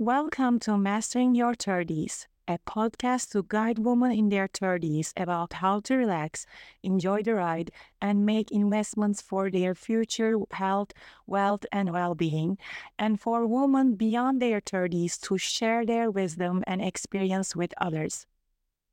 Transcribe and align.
Welcome 0.00 0.60
to 0.60 0.78
Mastering 0.78 1.34
Your 1.34 1.54
30s, 1.54 2.28
a 2.46 2.58
podcast 2.58 3.32
to 3.32 3.42
guide 3.42 3.80
women 3.80 4.12
in 4.12 4.28
their 4.28 4.46
30s 4.46 5.12
about 5.16 5.54
how 5.54 5.80
to 5.80 5.96
relax, 5.96 6.46
enjoy 6.84 7.24
the 7.24 7.34
ride, 7.34 7.72
and 8.00 8.24
make 8.24 8.52
investments 8.52 9.20
for 9.20 9.50
their 9.50 9.74
future 9.74 10.36
health, 10.52 10.92
wealth, 11.26 11.66
and 11.72 11.92
well 11.92 12.14
being, 12.14 12.58
and 12.96 13.20
for 13.20 13.44
women 13.44 13.96
beyond 13.96 14.40
their 14.40 14.60
30s 14.60 15.18
to 15.22 15.36
share 15.36 15.84
their 15.84 16.12
wisdom 16.12 16.62
and 16.68 16.80
experience 16.80 17.56
with 17.56 17.74
others. 17.78 18.24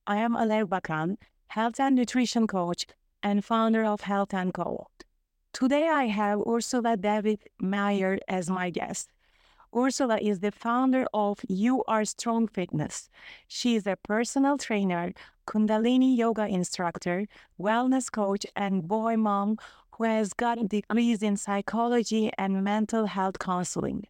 I 0.08 0.17
am 0.17 0.34
Alev 0.34 0.70
Bakan, 0.70 1.17
health 1.50 1.80
and 1.80 1.95
nutrition 1.95 2.48
coach 2.48 2.88
and 3.22 3.45
founder 3.45 3.86
of 3.86 4.02
Health 4.02 4.34
and 4.34 4.52
Co. 4.52 4.88
Today 5.53 5.88
I 5.88 6.06
have 6.08 6.42
Ursula 6.48 6.98
David 6.98 7.42
Meyer 7.59 8.17
as 8.28 8.50
my 8.50 8.72
guest. 8.72 9.12
Ursula 9.76 10.18
is 10.22 10.40
the 10.40 10.52
founder 10.52 11.06
of 11.14 11.42
U 11.50 11.84
R 11.86 12.06
Strong 12.06 12.48
Fitness. 12.48 13.10
She 13.48 13.76
is 13.76 13.86
a 13.86 13.98
personal 13.98 14.58
trainer, 14.58 15.12
Kundalini 15.45 16.16
yoga 16.17 16.48
instructor, 16.48 17.28
wellness 17.59 18.09
coach, 18.09 18.45
and 18.56 18.88
boy 18.88 19.17
mom 19.17 19.58
who 19.92 20.06
has 20.06 20.32
got 20.32 20.70
degrees 20.70 21.22
in 21.22 21.36
psychology 21.36 22.32
and 22.38 22.64
mental 22.64 23.08
health 23.08 23.38
counseling. 23.38 24.08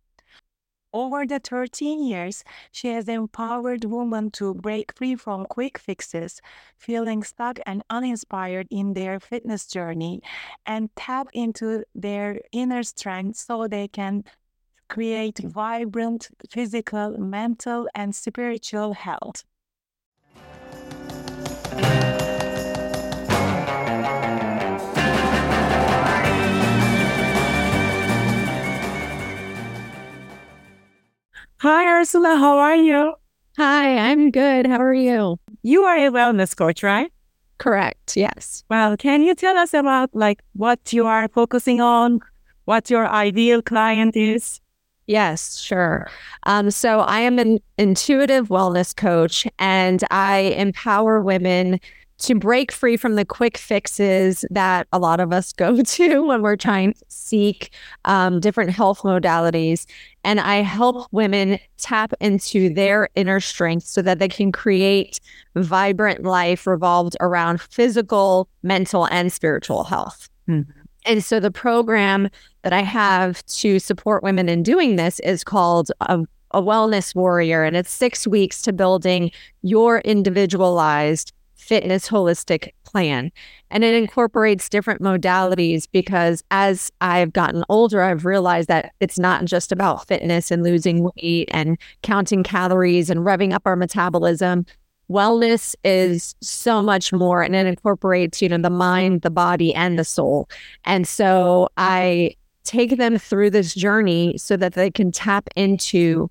Over 0.93 1.25
the 1.25 1.39
13 1.39 2.03
years, 2.03 2.43
she 2.71 2.89
has 2.89 3.09
empowered 3.09 3.83
women 3.85 4.31
to 4.31 4.53
break 4.53 4.93
free 4.95 5.15
from 5.15 5.45
quick 5.45 5.77
fixes, 5.77 6.41
feeling 6.77 7.21
stuck 7.23 7.59
and 7.65 7.83
uninspired 7.89 8.67
in 8.69 8.93
their 8.93 9.19
fitness 9.19 9.65
journey, 9.65 10.21
and 10.65 10.95
tap 10.95 11.27
into 11.33 11.83
their 11.93 12.39
inner 12.51 12.83
strength 12.83 13.37
so 13.37 13.67
they 13.67 13.87
can 13.87 14.23
create 14.87 15.39
vibrant 15.39 16.29
physical, 16.49 17.17
mental, 17.17 17.87
and 17.95 18.15
spiritual 18.15 18.93
health. 18.93 19.43
Hi, 31.59 31.99
Ursula. 31.99 32.35
How 32.37 32.57
are 32.59 32.75
you? 32.75 33.15
Hi, 33.57 33.97
I'm 33.97 34.29
good. 34.29 34.67
How 34.67 34.81
are 34.81 34.93
you? 34.93 35.39
You 35.63 35.83
are 35.83 35.97
a 35.97 36.11
wellness 36.11 36.55
coach, 36.55 36.83
right? 36.83 37.11
Correct. 37.57 38.17
Yes. 38.17 38.63
Well, 38.69 38.97
can 38.97 39.23
you 39.23 39.33
tell 39.33 39.57
us 39.57 39.73
about 39.73 40.09
like 40.13 40.43
what 40.53 40.93
you 40.93 41.07
are 41.07 41.27
focusing 41.29 41.81
on, 41.81 42.19
what 42.65 42.89
your 42.89 43.07
ideal 43.07 43.61
client 43.61 44.15
is? 44.15 44.59
Yes, 45.07 45.59
sure. 45.59 46.07
Um, 46.43 46.71
so 46.71 47.01
I 47.01 47.19
am 47.19 47.37
an 47.37 47.59
intuitive 47.77 48.47
wellness 48.47 48.95
coach 48.95 49.45
and 49.59 50.03
I 50.09 50.55
empower 50.57 51.21
women 51.21 51.79
to 52.17 52.33
break 52.33 52.71
free 52.71 52.95
from 52.95 53.15
the 53.15 53.25
quick 53.25 53.57
fixes 53.57 54.45
that 54.49 54.87
a 54.93 54.99
lot 54.99 55.19
of 55.19 55.33
us 55.33 55.51
go 55.57 55.81
to 55.81 56.23
when 56.25 56.41
we're 56.41 56.55
trying 56.55 56.93
to 56.93 57.05
seek 57.07 57.71
um, 58.05 58.39
different 58.39 58.71
health 58.71 59.01
modalities. 59.01 59.85
And 60.23 60.39
I 60.39 60.57
help 60.57 61.07
women 61.11 61.59
tap 61.77 62.13
into 62.19 62.73
their 62.73 63.09
inner 63.15 63.39
strength 63.39 63.85
so 63.85 64.01
that 64.01 64.19
they 64.19 64.29
can 64.29 64.51
create 64.51 65.19
vibrant 65.55 66.23
life 66.23 66.65
revolved 66.65 67.15
around 67.19 67.61
physical, 67.61 68.47
mental, 68.63 69.05
and 69.05 69.31
spiritual 69.31 69.83
health. 69.83 70.29
Mm-hmm. 70.47 70.84
And 71.05 71.23
so 71.23 71.39
the 71.39 71.51
program 71.51 72.29
that 72.63 72.73
I 72.73 72.81
have 72.81 73.45
to 73.45 73.79
support 73.79 74.23
women 74.23 74.49
in 74.49 74.63
doing 74.63 74.95
this 74.95 75.19
is 75.21 75.43
called 75.43 75.91
a, 76.01 76.21
a 76.51 76.61
wellness 76.61 77.15
warrior. 77.15 77.63
And 77.63 77.75
it's 77.75 77.91
six 77.91 78.27
weeks 78.27 78.61
to 78.63 78.73
building 78.73 79.31
your 79.61 79.99
individualized 79.99 81.31
fitness 81.55 82.07
holistic 82.07 82.69
plan. 82.83 83.31
And 83.71 83.83
it 83.83 83.95
incorporates 83.95 84.69
different 84.69 85.01
modalities 85.01 85.87
because 85.91 86.43
as 86.51 86.91
I've 87.01 87.33
gotten 87.33 87.63
older, 87.69 88.01
I've 88.01 88.25
realized 88.25 88.67
that 88.67 88.93
it's 88.99 89.17
not 89.17 89.45
just 89.45 89.71
about 89.71 90.07
fitness 90.07 90.51
and 90.51 90.63
losing 90.63 91.09
weight 91.15 91.49
and 91.51 91.77
counting 92.03 92.43
calories 92.43 93.09
and 93.09 93.21
revving 93.21 93.51
up 93.51 93.63
our 93.65 93.75
metabolism 93.75 94.65
wellness 95.09 95.75
is 95.83 96.23
mm-hmm. 96.23 96.45
so 96.45 96.81
much 96.81 97.13
more 97.13 97.41
and 97.41 97.55
it 97.55 97.65
incorporates 97.65 98.41
you 98.41 98.49
know 98.49 98.57
the 98.57 98.69
mind 98.69 99.21
the 99.21 99.29
body 99.29 99.73
and 99.73 99.99
the 99.99 100.03
soul. 100.03 100.49
And 100.85 101.07
so 101.07 101.69
mm-hmm. 101.77 101.83
i 101.89 102.35
take 102.63 102.97
them 102.97 103.17
through 103.17 103.51
this 103.51 103.75
journey 103.75 104.37
so 104.37 104.57
that 104.57 104.73
they 104.73 104.89
can 104.89 105.11
tap 105.11 105.47
into 105.55 106.29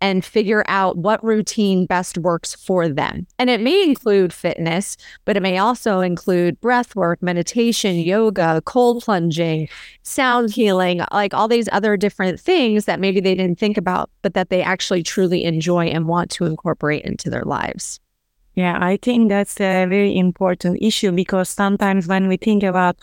and 0.00 0.24
figure 0.24 0.64
out 0.66 0.96
what 0.96 1.22
routine 1.24 1.86
best 1.86 2.18
works 2.18 2.54
for 2.54 2.88
them. 2.88 3.26
And 3.38 3.50
it 3.50 3.60
may 3.60 3.82
include 3.82 4.32
fitness, 4.32 4.96
but 5.24 5.36
it 5.36 5.42
may 5.42 5.58
also 5.58 6.00
include 6.00 6.60
breath 6.60 6.94
work, 6.94 7.22
meditation, 7.22 7.96
yoga, 7.96 8.62
cold 8.64 9.02
plunging, 9.04 9.68
sound 10.02 10.52
healing, 10.52 11.00
like 11.12 11.34
all 11.34 11.48
these 11.48 11.68
other 11.72 11.96
different 11.96 12.40
things 12.40 12.84
that 12.84 13.00
maybe 13.00 13.20
they 13.20 13.34
didn't 13.34 13.58
think 13.58 13.76
about, 13.76 14.10
but 14.22 14.34
that 14.34 14.50
they 14.50 14.62
actually 14.62 15.02
truly 15.02 15.44
enjoy 15.44 15.86
and 15.86 16.06
want 16.06 16.30
to 16.32 16.44
incorporate 16.44 17.04
into 17.04 17.30
their 17.30 17.44
lives. 17.44 18.00
Yeah, 18.56 18.78
I 18.80 18.96
think 18.96 19.28
that's 19.28 19.60
a 19.60 19.84
very 19.84 20.16
important 20.16 20.78
issue 20.80 21.12
because 21.12 21.50
sometimes 21.50 22.06
when 22.06 22.26
we 22.26 22.38
think 22.38 22.62
about 22.62 22.96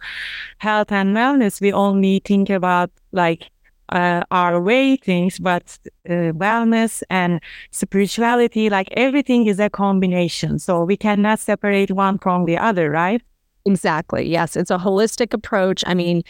health 0.57 0.91
and 0.91 1.15
wellness, 1.15 1.61
we 1.61 1.71
only 1.71 2.21
think 2.25 2.49
about 2.49 2.89
like 3.11 3.51
uh, 3.89 4.23
our 4.31 4.61
way 4.61 4.95
things, 4.95 5.39
but 5.39 5.77
uh, 6.09 6.33
wellness 6.33 7.03
and 7.09 7.41
spirituality, 7.71 8.69
like 8.69 8.87
everything 8.91 9.47
is 9.47 9.59
a 9.59 9.69
combination. 9.69 10.59
So 10.59 10.83
we 10.83 10.97
cannot 10.97 11.39
separate 11.39 11.91
one 11.91 12.17
from 12.17 12.45
the 12.45 12.57
other, 12.57 12.89
right? 12.89 13.21
Exactly. 13.65 14.29
Yes. 14.29 14.55
It's 14.55 14.71
a 14.71 14.77
holistic 14.77 15.33
approach. 15.33 15.83
I 15.87 15.93
mean, 15.93 16.23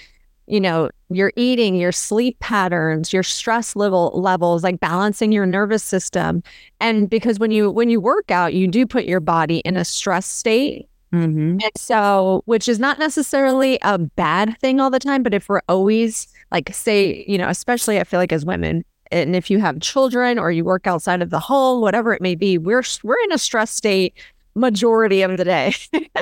you 0.45 0.59
know, 0.59 0.89
your 1.09 1.31
eating, 1.35 1.75
your 1.75 1.91
sleep 1.91 2.37
patterns, 2.39 3.13
your 3.13 3.23
stress 3.23 3.75
level 3.75 4.11
levels, 4.13 4.63
like 4.63 4.79
balancing 4.79 5.31
your 5.31 5.45
nervous 5.45 5.83
system. 5.83 6.43
And 6.81 7.09
because 7.09 7.39
when 7.39 7.51
you 7.51 7.71
when 7.71 7.89
you 7.89 8.01
work 8.01 8.29
out, 8.29 8.53
you 8.53 8.67
do 8.67 8.85
put 8.85 9.05
your 9.05 9.21
body 9.21 9.59
in 9.59 9.77
a 9.77 9.85
stress 9.85 10.25
state. 10.25 10.89
Mm-hmm. 11.13 11.59
And 11.61 11.71
so, 11.77 12.41
which 12.45 12.67
is 12.67 12.79
not 12.79 12.97
necessarily 12.97 13.77
a 13.83 13.99
bad 13.99 14.57
thing 14.59 14.79
all 14.79 14.89
the 14.89 14.99
time, 14.99 15.21
but 15.21 15.33
if 15.33 15.47
we're 15.47 15.61
always 15.69 16.27
like 16.53 16.73
say, 16.73 17.25
you 17.27 17.37
know, 17.37 17.49
especially 17.49 17.99
I 17.99 18.05
feel 18.05 18.19
like 18.19 18.31
as 18.31 18.45
women, 18.45 18.85
and 19.11 19.35
if 19.35 19.49
you 19.49 19.59
have 19.59 19.79
children 19.81 20.39
or 20.39 20.51
you 20.51 20.63
work 20.63 20.87
outside 20.87 21.21
of 21.21 21.29
the 21.29 21.39
home, 21.39 21.81
whatever 21.81 22.13
it 22.13 22.21
may 22.21 22.35
be, 22.35 22.57
we're 22.57 22.83
we're 23.03 23.21
in 23.25 23.33
a 23.33 23.37
stress 23.37 23.71
state 23.71 24.13
majority 24.55 25.21
of 25.23 25.37
the 25.37 25.43
day. 25.43 25.73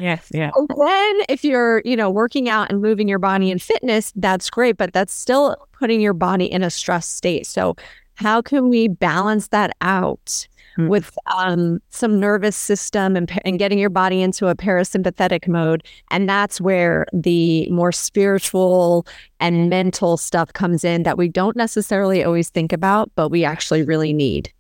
yes, 0.01 0.29
yeah. 0.33 0.51
then 0.55 1.15
if 1.29 1.43
you're, 1.43 1.81
you 1.83 1.95
know, 1.95 2.09
working 2.09 2.49
out 2.49 2.71
and 2.71 2.81
moving 2.81 3.07
your 3.07 3.19
body 3.19 3.51
in 3.51 3.59
fitness, 3.59 4.13
that's 4.15 4.49
great, 4.49 4.77
but 4.77 4.93
that's 4.93 5.13
still 5.13 5.55
putting 5.73 6.01
your 6.01 6.13
body 6.13 6.45
in 6.45 6.63
a 6.63 6.69
stress 6.69 7.05
state. 7.05 7.45
So 7.45 7.75
how 8.15 8.41
can 8.41 8.69
we 8.69 8.87
balance 8.87 9.49
that 9.49 9.75
out? 9.81 10.47
Mm. 10.77 10.87
with 10.87 11.17
um, 11.27 11.79
some 11.89 12.19
nervous 12.19 12.55
system 12.55 13.15
and, 13.15 13.31
and 13.45 13.59
getting 13.59 13.79
your 13.79 13.89
body 13.89 14.21
into 14.21 14.47
a 14.47 14.55
parasympathetic 14.55 15.47
mode. 15.47 15.85
And 16.09 16.27
that's 16.27 16.59
where 16.59 17.05
the 17.13 17.69
more 17.69 17.91
spiritual 17.91 19.05
and 19.39 19.69
mental 19.69 20.17
stuff 20.17 20.53
comes 20.53 20.83
in 20.83 21.03
that 21.03 21.17
we 21.17 21.27
don't 21.27 21.55
necessarily 21.55 22.23
always 22.23 22.49
think 22.49 22.73
about, 22.73 23.11
but 23.15 23.29
we 23.29 23.43
actually 23.43 23.83
really 23.83 24.13
need. 24.13 24.51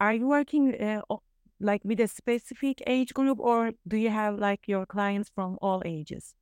Are 0.00 0.14
you 0.14 0.26
working 0.26 0.80
uh, 0.80 1.02
like 1.60 1.82
with 1.84 2.00
a 2.00 2.08
specific 2.08 2.82
age 2.86 3.12
group 3.14 3.38
or 3.38 3.72
do 3.86 3.96
you 3.96 4.10
have 4.10 4.38
like 4.38 4.66
your 4.66 4.86
clients 4.86 5.30
from 5.34 5.58
all 5.62 5.82
ages? 5.84 6.34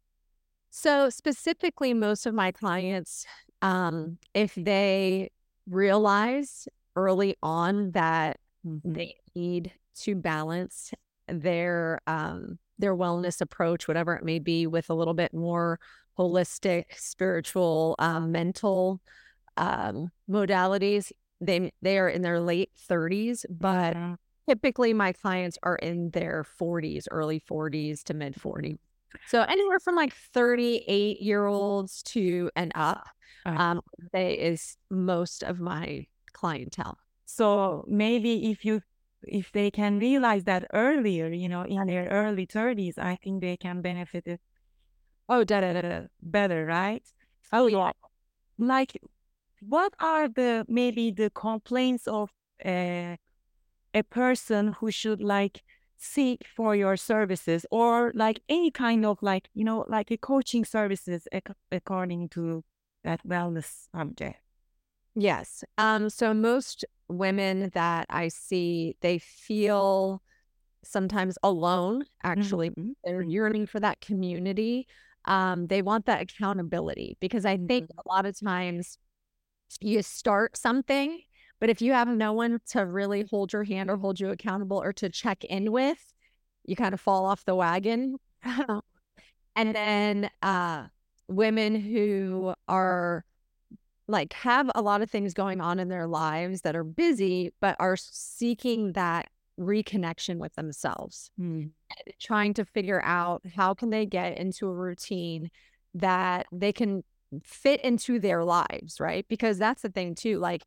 So, 0.70 1.08
specifically, 1.08 1.94
most 1.94 2.26
of 2.26 2.34
my 2.34 2.52
clients, 2.52 3.24
um, 3.62 4.18
if 4.34 4.54
they 4.54 5.30
realize 5.68 6.68
early 6.94 7.36
on 7.42 7.92
that 7.92 8.38
Mm-hmm. 8.69 8.93
They 8.93 9.17
need 9.35 9.73
to 10.03 10.15
balance 10.15 10.93
their 11.26 12.00
um, 12.06 12.59
their 12.79 12.94
wellness 12.97 13.41
approach, 13.41 13.88
whatever 13.88 14.15
it 14.15 14.25
may 14.25 14.38
be, 14.38 14.67
with 14.67 14.91
a 14.91 14.94
little 14.94 15.15
bit 15.15 15.35
more 15.35 15.81
holistic, 16.19 16.85
spiritual, 16.97 17.94
um, 17.99 18.32
mental 18.32 19.00
um, 19.56 20.11
modalities. 20.31 21.12
They 21.41 21.73
they 21.82 21.99
are 21.99 22.09
in 22.09 22.23
their 22.23 22.41
late 22.41 22.70
30s, 22.88 23.44
but 23.49 23.97
typically 24.49 24.93
my 24.93 25.12
clients 25.12 25.59
are 25.62 25.76
in 25.76 26.11
their 26.11 26.44
40s, 26.61 27.05
early 27.11 27.41
40s 27.41 28.03
to 28.05 28.15
mid 28.15 28.35
40s. 28.35 28.79
So 29.26 29.43
anywhere 29.43 29.81
from 29.81 29.94
like 29.97 30.12
38 30.35 31.20
year 31.20 31.47
olds 31.47 32.03
to 32.05 32.50
and 32.56 32.73
up, 32.75 33.09
um, 33.47 33.81
they 34.12 34.35
is 34.35 34.76
most 34.91 35.43
of 35.43 35.61
my 35.61 36.06
clientele. 36.32 36.99
So 37.28 37.84
maybe 37.86 38.50
if 38.50 38.64
you 38.64 38.80
if 39.22 39.52
they 39.52 39.70
can 39.70 39.98
realize 39.98 40.44
that 40.44 40.66
earlier, 40.72 41.28
you 41.28 41.48
know, 41.48 41.62
in 41.62 41.86
their 41.86 42.06
early 42.08 42.46
30s, 42.46 42.96
I 42.98 43.16
think 43.16 43.42
they 43.42 43.56
can 43.56 43.82
benefit 43.82 44.26
it. 44.26 44.40
Oh, 45.28 45.44
da, 45.44 45.60
da, 45.60 45.75
da, 45.75 45.82
da, 45.82 46.00
better, 46.22 46.64
right? 46.66 47.02
Oh, 47.52 47.66
yeah. 47.66 47.92
Like, 48.58 48.98
what 49.60 49.94
are 50.00 50.28
the 50.28 50.66
maybe 50.69 51.10
the 51.10 51.30
complaints 51.30 52.08
of 52.08 52.30
a, 52.64 53.19
a 53.94 54.02
person 54.04 54.74
who 54.81 54.90
should 54.90 55.22
like 55.22 55.62
seek 55.98 56.46
for 56.56 56.76
your 56.76 56.96
services 56.96 57.66
or 57.70 58.12
like 58.14 58.40
any 58.48 58.70
kind 58.70 59.04
of 59.06 59.19
like 59.22 59.48
you 59.54 59.64
know 59.64 59.84
like 59.88 60.10
a 60.12 60.16
coaching 60.19 60.64
services 60.64 61.28
ac- 61.32 61.54
according 61.72 62.28
to 62.28 62.64
that 63.04 63.20
wellness 63.26 63.88
subject 63.94 64.40
yes 65.20 65.65
um 65.79 66.09
so 66.09 66.32
most 66.32 66.85
women 67.09 67.70
that 67.75 68.06
i 68.11 68.29
see 68.29 68.97
they 69.00 69.19
feel 69.19 70.23
sometimes 70.85 71.37
alone 71.43 72.05
actually 72.23 72.70
mm-hmm. 72.70 72.91
they're 73.05 73.23
yearning 73.23 73.67
for 73.67 73.81
that 73.81 74.00
community 74.00 74.87
um 75.25 75.67
they 75.67 75.82
want 75.82 76.06
that 76.06 76.23
accountability 76.23 77.17
because 77.20 77.44
i 77.44 77.56
think 77.56 77.87
mm-hmm. 77.87 77.99
a 77.99 78.12
lot 78.12 78.26
of 78.26 78.38
times 78.38 78.99
you 79.81 80.03
start 80.03 80.56
something 80.56 81.20
but 81.61 81.70
if 81.70 81.82
you 81.82 81.93
have 81.93 82.09
no 82.09 82.32
one 82.32 82.61
to 82.70 82.87
really 82.87 83.25
hold 83.29 83.53
your 83.53 83.65
hand 83.65 83.91
or 83.91 83.97
hold 83.97 84.20
you 84.20 84.31
accountable 84.31 84.81
or 84.81 84.93
to 84.94 85.09
check 85.09 85.44
in 85.44 85.73
with, 85.73 85.99
you 86.65 86.76
kind 86.76 86.94
of 86.94 87.00
fall 87.00 87.26
off 87.26 87.44
the 87.44 87.55
wagon. 87.55 88.17
and 89.56 89.75
then 89.75 90.31
uh, 90.43 90.87
women 91.26 91.75
who 91.75 92.55
are 92.69 93.25
like 94.08 94.32
have 94.32 94.70
a 94.75 94.82
lot 94.82 95.02
of 95.02 95.10
things 95.10 95.34
going 95.34 95.60
on 95.60 95.78
in 95.78 95.88
their 95.88 96.06
lives 96.06 96.62
that 96.62 96.75
are 96.75 96.84
busy, 96.84 97.52
but 97.60 97.76
are 97.78 97.96
seeking 97.96 98.93
that 98.93 99.28
reconnection 99.60 100.38
with 100.38 100.55
themselves, 100.55 101.31
mm. 101.38 101.70
trying 102.20 102.55
to 102.55 102.64
figure 102.64 103.02
out 103.05 103.43
how 103.55 103.75
can 103.75 103.90
they 103.90 104.06
get 104.06 104.38
into 104.38 104.66
a 104.66 104.75
routine 104.75 105.50
that 105.94 106.46
they 106.52 106.72
can 106.72 107.02
fit 107.43 107.81
into 107.82 108.19
their 108.19 108.44
lives, 108.44 108.99
right? 108.99 109.26
Because 109.28 109.58
that's 109.58 109.82
the 109.82 109.90
thing 109.90 110.14
too. 110.14 110.38
Like 110.38 110.64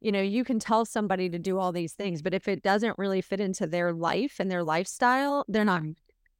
you 0.00 0.12
know, 0.12 0.20
you 0.20 0.44
can 0.44 0.58
tell 0.58 0.84
somebody 0.84 1.28
to 1.30 1.38
do 1.38 1.58
all 1.58 1.72
these 1.72 1.94
things, 1.94 2.22
but 2.22 2.34
if 2.34 2.48
it 2.48 2.62
doesn't 2.62 2.98
really 2.98 3.20
fit 3.20 3.40
into 3.40 3.66
their 3.66 3.92
life 3.92 4.36
and 4.38 4.50
their 4.50 4.62
lifestyle, 4.62 5.44
they're 5.48 5.64
not, 5.64 5.82
mm-hmm. 5.82 5.92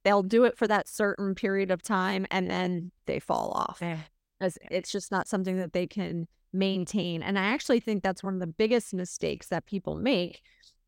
they'll 0.03 0.23
do 0.23 0.45
it 0.45 0.57
for 0.57 0.67
that 0.67 0.87
certain 0.87 1.35
period 1.35 1.71
of 1.71 1.81
time 1.81 2.25
and 2.29 2.49
then 2.49 2.91
they 3.07 3.19
fall 3.19 3.51
off. 3.51 3.79
Yeah. 3.81 3.97
As 4.39 4.57
it's 4.69 4.91
just 4.91 5.11
not 5.11 5.27
something 5.27 5.57
that 5.57 5.73
they 5.73 5.87
can 5.87 6.27
maintain. 6.53 7.21
And 7.21 7.37
I 7.37 7.43
actually 7.43 7.79
think 7.79 8.03
that's 8.03 8.23
one 8.23 8.33
of 8.33 8.39
the 8.39 8.47
biggest 8.47 8.93
mistakes 8.93 9.47
that 9.47 9.65
people 9.65 9.95
make 9.95 10.41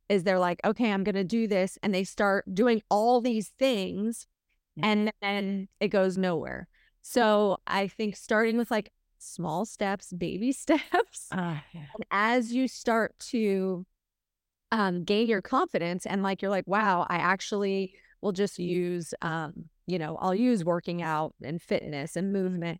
is 0.07 0.23
they're 0.23 0.39
like, 0.39 0.59
okay, 0.65 0.91
I'm 0.91 1.03
going 1.03 1.15
to 1.15 1.23
do 1.23 1.47
this. 1.47 1.77
And 1.83 1.93
they 1.93 2.03
start 2.03 2.45
doing 2.53 2.81
all 2.89 3.21
these 3.21 3.49
things 3.59 4.27
and 4.81 5.11
then 5.21 5.67
it 5.79 5.89
goes 5.89 6.17
nowhere. 6.17 6.67
So 7.01 7.57
I 7.67 7.87
think 7.87 8.15
starting 8.15 8.57
with 8.57 8.71
like 8.71 8.91
small 9.17 9.65
steps, 9.65 10.13
baby 10.13 10.51
steps. 10.53 11.27
Uh, 11.31 11.57
yeah. 11.73 11.85
And 11.95 12.05
as 12.11 12.53
you 12.53 12.67
start 12.67 13.17
to 13.31 13.85
um, 14.71 15.03
gain 15.03 15.27
your 15.27 15.41
confidence 15.41 16.05
and 16.05 16.23
like 16.23 16.41
you're 16.41 16.51
like, 16.51 16.67
wow, 16.67 17.05
I 17.09 17.17
actually 17.17 17.93
will 18.21 18.31
just 18.31 18.59
use, 18.59 19.13
um, 19.21 19.65
you 19.87 19.97
know, 19.97 20.17
I'll 20.19 20.35
use 20.35 20.63
working 20.63 21.01
out 21.01 21.33
and 21.41 21.61
fitness 21.61 22.15
and 22.15 22.31
movement. 22.31 22.79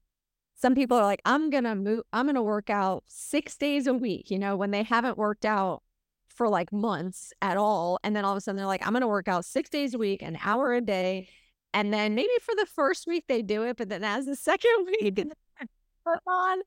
Some 0.62 0.76
people 0.76 0.98
are 0.98 1.06
like, 1.06 1.22
I'm 1.24 1.50
gonna 1.50 1.76
move, 1.76 2.04
I'm 2.12 2.26
gonna 2.26 2.44
work 2.44 2.70
out 2.70 3.04
six 3.08 3.56
days 3.56 3.88
a 3.88 3.94
week, 3.94 4.30
you 4.30 4.38
know, 4.38 4.58
when 4.58 4.72
they 4.72 4.84
haven't 4.84 5.18
worked 5.18 5.46
out 5.46 5.84
for 6.28 6.50
like 6.50 6.74
months 6.74 7.32
at 7.42 7.56
all. 7.56 7.98
And 8.04 8.14
then 8.14 8.26
all 8.26 8.34
of 8.34 8.38
a 8.38 8.42
sudden 8.42 8.58
they're 8.58 8.66
like, 8.66 8.86
I'm 8.86 8.92
gonna 8.92 9.08
work 9.08 9.30
out 9.30 9.46
six 9.46 9.70
days 9.70 9.94
a 9.94 9.98
week, 9.98 10.22
an 10.22 10.38
hour 10.44 10.74
a 10.74 10.82
day. 10.82 11.30
And 11.74 11.94
then 11.94 12.14
maybe 12.14 12.30
for 12.42 12.56
the 12.56 12.66
first 12.66 13.08
week 13.08 13.26
they 13.28 13.42
do 13.42 13.64
it, 13.64 13.78
but 13.78 13.88
then 13.88 14.04
as 14.04 14.26
the 14.26 14.36
second 14.36 14.86
week 14.86 15.22
on, 16.28 16.58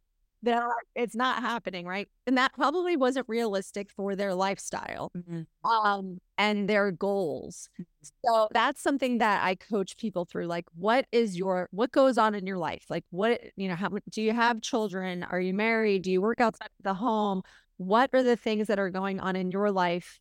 they're 0.42 0.56
like, 0.56 0.86
it's 0.96 1.14
not 1.14 1.40
happening, 1.40 1.86
right? 1.86 2.08
And 2.26 2.36
that 2.36 2.52
probably 2.54 2.96
wasn't 2.96 3.26
realistic 3.28 3.90
for 3.90 4.16
their 4.16 4.34
lifestyle 4.34 5.12
mm-hmm. 5.16 5.70
um, 5.70 6.18
and 6.36 6.68
their 6.68 6.90
goals. 6.90 7.68
Mm-hmm. 7.74 8.08
So 8.24 8.48
that's 8.52 8.82
something 8.82 9.18
that 9.18 9.44
I 9.44 9.54
coach 9.54 9.96
people 9.96 10.24
through. 10.24 10.46
Like, 10.46 10.66
what 10.74 11.06
is 11.12 11.36
your, 11.36 11.68
what 11.70 11.92
goes 11.92 12.18
on 12.18 12.34
in 12.34 12.46
your 12.46 12.58
life? 12.58 12.84
Like, 12.90 13.04
what, 13.10 13.40
you 13.56 13.68
know, 13.68 13.76
how 13.76 13.90
do 14.10 14.22
you 14.22 14.32
have 14.32 14.60
children? 14.60 15.22
Are 15.22 15.40
you 15.40 15.54
married? 15.54 16.02
Do 16.02 16.10
you 16.10 16.20
work 16.20 16.40
outside 16.40 16.70
the 16.82 16.94
home? 16.94 17.42
What 17.76 18.10
are 18.12 18.24
the 18.24 18.36
things 18.36 18.66
that 18.66 18.80
are 18.80 18.90
going 18.90 19.20
on 19.20 19.36
in 19.36 19.52
your 19.52 19.70
life? 19.70 20.18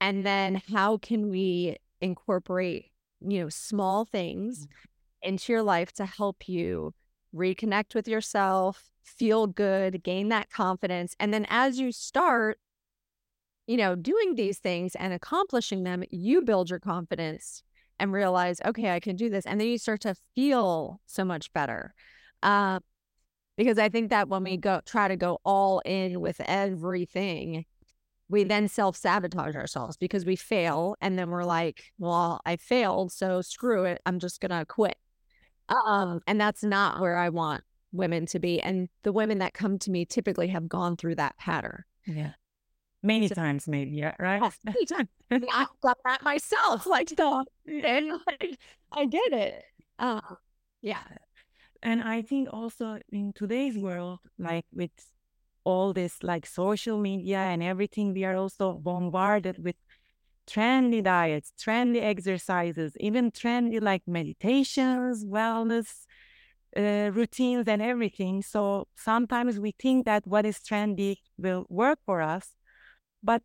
And 0.00 0.26
then 0.26 0.60
how 0.72 0.98
can 0.98 1.30
we 1.30 1.76
incorporate, 2.00 2.86
you 3.20 3.42
know, 3.42 3.48
small 3.48 4.04
things 4.04 4.66
mm-hmm. 4.66 5.28
into 5.28 5.52
your 5.52 5.62
life 5.62 5.92
to 5.92 6.04
help 6.04 6.48
you 6.48 6.94
reconnect 7.34 7.94
with 7.94 8.08
yourself, 8.08 8.90
feel 9.02 9.46
good, 9.46 10.02
gain 10.02 10.28
that 10.28 10.50
confidence. 10.50 11.14
And 11.18 11.32
then 11.32 11.46
as 11.48 11.78
you 11.78 11.92
start, 11.92 12.58
you 13.66 13.76
know, 13.76 13.94
doing 13.94 14.34
these 14.34 14.58
things 14.58 14.94
and 14.94 15.12
accomplishing 15.12 15.84
them, 15.84 16.04
you 16.10 16.42
build 16.42 16.70
your 16.70 16.80
confidence 16.80 17.62
and 17.98 18.12
realize, 18.12 18.60
okay, 18.64 18.90
I 18.90 19.00
can 19.00 19.16
do 19.16 19.30
this. 19.30 19.46
And 19.46 19.60
then 19.60 19.68
you 19.68 19.78
start 19.78 20.00
to 20.02 20.16
feel 20.34 21.00
so 21.06 21.24
much 21.24 21.52
better. 21.52 21.94
Um, 22.42 22.80
because 23.56 23.78
I 23.78 23.88
think 23.88 24.10
that 24.10 24.28
when 24.28 24.44
we 24.44 24.56
go 24.56 24.80
try 24.84 25.08
to 25.08 25.16
go 25.16 25.38
all 25.44 25.80
in 25.84 26.20
with 26.20 26.40
everything, 26.40 27.64
we 28.28 28.44
then 28.44 28.66
self 28.66 28.96
sabotage 28.96 29.54
ourselves 29.54 29.96
because 29.96 30.24
we 30.24 30.36
fail. 30.36 30.96
And 31.00 31.18
then 31.18 31.30
we're 31.30 31.44
like, 31.44 31.92
well, 31.98 32.40
I 32.46 32.56
failed. 32.56 33.12
So 33.12 33.42
screw 33.42 33.84
it. 33.84 34.00
I'm 34.06 34.18
just 34.18 34.40
going 34.40 34.58
to 34.58 34.64
quit. 34.64 34.96
Um, 35.72 36.20
and 36.26 36.40
that's 36.40 36.62
not 36.62 37.00
where 37.00 37.16
I 37.16 37.28
want 37.28 37.64
women 37.92 38.26
to 38.26 38.38
be. 38.38 38.60
And 38.60 38.88
the 39.02 39.12
women 39.12 39.38
that 39.38 39.54
come 39.54 39.78
to 39.80 39.90
me 39.90 40.04
typically 40.04 40.48
have 40.48 40.68
gone 40.68 40.96
through 40.96 41.16
that 41.16 41.36
pattern. 41.36 41.84
Yeah. 42.06 42.32
Many 43.02 43.28
so, 43.28 43.34
times, 43.34 43.66
maybe, 43.66 43.92
yeah, 43.92 44.14
right? 44.18 44.40
many 44.64 44.86
times. 44.86 45.08
I've 45.30 45.68
done 45.82 45.94
that 46.04 46.22
myself. 46.22 46.86
Like, 46.92 47.08
the, 47.08 47.44
and 47.66 48.12
like, 48.26 48.58
I 48.92 49.06
did 49.06 49.32
it. 49.32 49.64
Uh, 49.98 50.20
yeah. 50.82 51.02
And 51.82 52.02
I 52.02 52.22
think 52.22 52.48
also 52.52 53.00
in 53.10 53.32
today's 53.32 53.76
world, 53.76 54.20
like 54.38 54.66
with 54.72 54.92
all 55.64 55.92
this 55.92 56.22
like 56.22 56.46
social 56.46 56.98
media 56.98 57.38
and 57.38 57.62
everything, 57.62 58.12
we 58.12 58.24
are 58.24 58.36
also 58.36 58.74
bombarded 58.74 59.62
with 59.62 59.76
trendy 60.46 61.02
diets, 61.02 61.52
trendy 61.58 62.02
exercises, 62.02 62.94
even 63.00 63.30
trendy 63.30 63.80
like 63.80 64.02
meditations, 64.06 65.24
wellness 65.24 66.06
uh, 66.76 67.10
routines, 67.12 67.68
and 67.68 67.82
everything. 67.82 68.42
So 68.42 68.88
sometimes 68.96 69.58
we 69.58 69.74
think 69.78 70.06
that 70.06 70.26
what 70.26 70.46
is 70.46 70.58
trendy 70.58 71.16
will 71.38 71.66
work 71.68 71.98
for 72.06 72.22
us, 72.22 72.50
but 73.22 73.42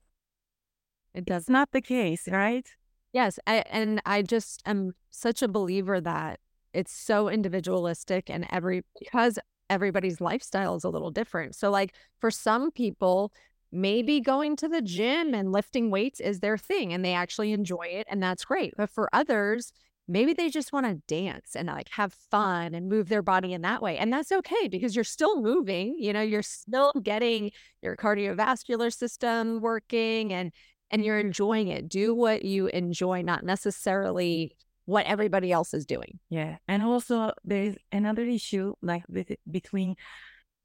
it 1.13 1.25
does 1.25 1.50
not 1.50 1.72
the 1.72 1.82
case, 1.82 2.27
right? 2.27 2.68
Yes, 3.13 3.39
I, 3.48 3.63
and 3.70 4.01
I 4.06 4.22
just 4.22 4.62
am 4.66 4.92
such 5.10 5.42
a 5.42 5.48
believer 5.48 6.00
that 6.01 6.39
it's 6.74 6.92
so 6.92 7.30
individualistic 7.30 8.30
and 8.30 8.46
every 8.51 8.84
because 9.00 9.39
everybody's 9.70 10.22
lifestyle 10.22 10.75
is 10.75 10.84
a 10.84 10.89
little 10.89 11.12
different. 11.12 11.56
So 11.56 11.72
like 11.72 11.96
for 12.20 12.30
some 12.30 12.72
people, 12.72 13.32
maybe 13.77 14.19
going 14.19 14.55
to 14.57 14.67
the 14.67 14.81
gym 14.81 15.34
and 15.34 15.51
lifting 15.51 15.91
weights 15.91 16.19
is 16.19 16.39
their 16.39 16.57
thing 16.57 16.93
and 16.93 17.05
they 17.05 17.13
actually 17.13 17.53
enjoy 17.53 17.86
it 17.86 18.07
and 18.10 18.22
that's 18.22 18.43
great. 18.43 18.74
But 18.75 18.89
for 18.89 19.07
others, 19.13 19.72
maybe 20.07 20.34
they 20.34 20.50
just 20.50 20.74
want 20.74 20.86
to 20.86 21.01
dance 21.07 21.55
and 21.55 21.67
like 21.67 21.89
have 21.91 22.13
fun 22.13 22.74
and 22.74 22.89
move 22.89 23.07
their 23.07 23.22
body 23.22 23.53
in 23.53 23.62
that 23.62 23.81
way. 23.81 23.98
And 23.98 24.12
that's 24.12 24.31
okay 24.31 24.67
because 24.67 24.96
you're 24.96 25.03
still 25.03 25.41
moving, 25.41 25.96
you 26.00 26.12
know, 26.12 26.22
you're 26.22 26.41
still 26.41 26.91
getting 27.03 27.51
your 27.81 27.96
cardiovascular 27.96 28.93
system 28.93 29.62
working 29.62 30.34
and 30.34 30.51
and 30.89 31.03
you're 31.03 31.19
mm-hmm. 31.19 31.27
enjoying 31.27 31.67
it. 31.67 31.88
Do 31.88 32.15
what 32.15 32.43
you 32.43 32.67
enjoy, 32.67 33.22
not 33.22 33.43
necessarily 33.43 34.55
what 34.86 35.05
everybody 35.05 35.51
else 35.51 35.74
is 35.74 35.86
doing. 35.86 36.17
Yeah. 36.29 36.57
And 36.67 36.81
also 36.81 37.34
there's 37.43 37.75
another 37.91 38.24
issue 38.24 38.74
like 38.81 39.03
with, 39.10 39.34
between 39.51 39.98